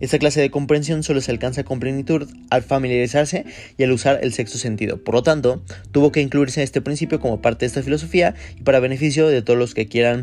Esta 0.00 0.18
clase 0.18 0.40
de 0.40 0.50
comprensión 0.50 1.02
solo 1.02 1.20
se 1.20 1.30
alcanza 1.30 1.64
con 1.64 1.80
plenitud 1.80 2.28
al 2.50 2.62
familiarizarse 2.62 3.44
y 3.76 3.82
al 3.82 3.92
usar 3.92 4.20
el 4.22 4.32
sexto 4.32 4.58
sentido. 4.58 5.02
Por 5.02 5.14
lo 5.14 5.22
tanto, 5.22 5.62
tuvo 5.90 6.12
que 6.12 6.20
incluirse 6.20 6.62
este 6.62 6.80
principio 6.80 7.20
como 7.20 7.42
parte 7.42 7.60
de 7.60 7.68
esta 7.68 7.82
filosofía 7.82 8.34
y 8.58 8.62
para 8.62 8.80
beneficio 8.80 9.28
de 9.28 9.42
todos 9.42 9.58
los 9.58 9.74
que 9.74 9.86
quieran 9.86 10.15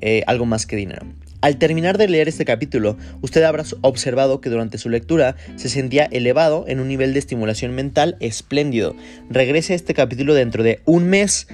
eh, 0.00 0.22
algo 0.26 0.46
más 0.46 0.66
que 0.66 0.76
dinero. 0.76 1.06
Al 1.42 1.58
terminar 1.58 1.98
de 1.98 2.06
leer 2.06 2.28
este 2.28 2.44
capítulo, 2.44 2.96
usted 3.20 3.42
habrá 3.42 3.64
observado 3.80 4.40
que 4.40 4.48
durante 4.48 4.78
su 4.78 4.88
lectura 4.88 5.34
se 5.56 5.68
sentía 5.68 6.04
elevado 6.04 6.64
en 6.68 6.78
un 6.78 6.86
nivel 6.86 7.12
de 7.12 7.18
estimulación 7.18 7.72
mental 7.74 8.16
espléndido. 8.20 8.94
Regrese 9.28 9.72
a 9.72 9.76
este 9.76 9.92
capítulo 9.92 10.34
dentro 10.34 10.62
de 10.62 10.80
un 10.84 11.06
mes. 11.06 11.48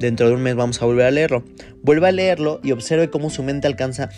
Dentro 0.00 0.28
de 0.28 0.34
un 0.34 0.42
mes 0.42 0.54
vamos 0.54 0.80
a 0.80 0.86
volver 0.86 1.04
a 1.04 1.10
leerlo. 1.10 1.44
Vuelva 1.82 2.08
a 2.08 2.12
leerlo 2.12 2.60
y 2.64 2.72
observe 2.72 3.10
cómo 3.10 3.28
su 3.28 3.42
mente 3.42 3.66
alcanza 3.66 4.08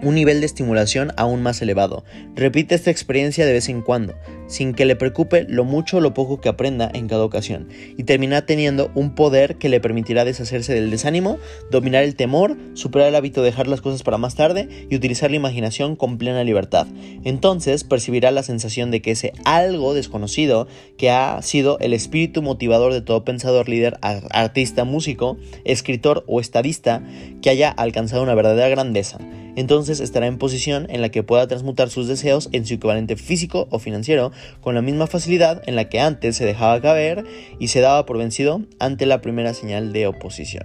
un 0.00 0.14
nivel 0.14 0.40
de 0.40 0.46
estimulación 0.46 1.12
aún 1.16 1.42
más 1.42 1.62
elevado. 1.62 2.04
Repite 2.34 2.74
esta 2.74 2.90
experiencia 2.90 3.46
de 3.46 3.52
vez 3.52 3.68
en 3.68 3.82
cuando, 3.82 4.14
sin 4.46 4.74
que 4.74 4.84
le 4.84 4.96
preocupe 4.96 5.44
lo 5.48 5.64
mucho 5.64 5.98
o 5.98 6.00
lo 6.00 6.14
poco 6.14 6.40
que 6.40 6.48
aprenda 6.48 6.90
en 6.92 7.08
cada 7.08 7.24
ocasión, 7.24 7.68
y 7.96 8.04
termina 8.04 8.46
teniendo 8.46 8.90
un 8.94 9.14
poder 9.14 9.56
que 9.56 9.68
le 9.68 9.80
permitirá 9.80 10.24
deshacerse 10.24 10.74
del 10.74 10.90
desánimo, 10.90 11.38
dominar 11.70 12.04
el 12.04 12.16
temor, 12.16 12.56
superar 12.74 13.08
el 13.08 13.14
hábito 13.14 13.42
de 13.42 13.46
dejar 13.46 13.66
las 13.66 13.80
cosas 13.80 14.02
para 14.02 14.18
más 14.18 14.34
tarde 14.34 14.68
y 14.90 14.96
utilizar 14.96 15.30
la 15.30 15.36
imaginación 15.36 15.96
con 15.96 16.18
plena 16.18 16.44
libertad. 16.44 16.86
Entonces 17.24 17.84
percibirá 17.84 18.30
la 18.30 18.42
sensación 18.42 18.90
de 18.90 19.00
que 19.02 19.12
ese 19.12 19.32
algo 19.44 19.94
desconocido 19.94 20.68
que 20.98 21.10
ha 21.10 21.40
sido 21.42 21.78
el 21.80 21.92
espíritu 21.92 22.42
motivador 22.42 22.92
de 22.92 23.00
todo 23.00 23.24
pensador, 23.24 23.68
líder, 23.68 23.98
artista, 24.00 24.84
músico, 24.84 25.38
escritor 25.64 26.24
o 26.26 26.40
estadista 26.40 27.02
que 27.42 27.50
haya 27.50 27.70
alcanzado 27.70 28.22
una 28.22 28.34
verdadera 28.34 28.68
grandeza 28.68 29.18
entonces 29.56 30.00
estará 30.00 30.26
en 30.26 30.38
posición 30.38 30.86
en 30.90 31.00
la 31.00 31.08
que 31.08 31.22
pueda 31.22 31.48
transmutar 31.48 31.90
sus 31.90 32.06
deseos 32.06 32.48
en 32.52 32.64
su 32.64 32.74
equivalente 32.74 33.16
físico 33.16 33.66
o 33.70 33.78
financiero 33.78 34.30
con 34.60 34.74
la 34.74 34.82
misma 34.82 35.06
facilidad 35.06 35.62
en 35.66 35.74
la 35.74 35.88
que 35.88 35.98
antes 35.98 36.36
se 36.36 36.44
dejaba 36.44 36.80
caer 36.80 37.24
y 37.58 37.68
se 37.68 37.80
daba 37.80 38.06
por 38.06 38.18
vencido 38.18 38.62
ante 38.78 39.06
la 39.06 39.20
primera 39.20 39.54
señal 39.54 39.92
de 39.92 40.06
oposición. 40.06 40.64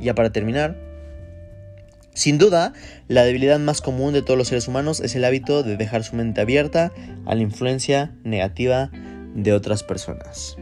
Ya 0.00 0.14
para 0.14 0.30
terminar, 0.30 0.76
sin 2.14 2.36
duda, 2.36 2.74
la 3.08 3.24
debilidad 3.24 3.58
más 3.58 3.80
común 3.80 4.12
de 4.12 4.20
todos 4.20 4.36
los 4.36 4.48
seres 4.48 4.68
humanos 4.68 5.00
es 5.00 5.14
el 5.14 5.24
hábito 5.24 5.62
de 5.62 5.76
dejar 5.76 6.04
su 6.04 6.14
mente 6.14 6.42
abierta 6.42 6.92
a 7.24 7.34
la 7.34 7.40
influencia 7.40 8.14
negativa 8.22 8.90
de 9.34 9.54
otras 9.54 9.82
personas. 9.82 10.56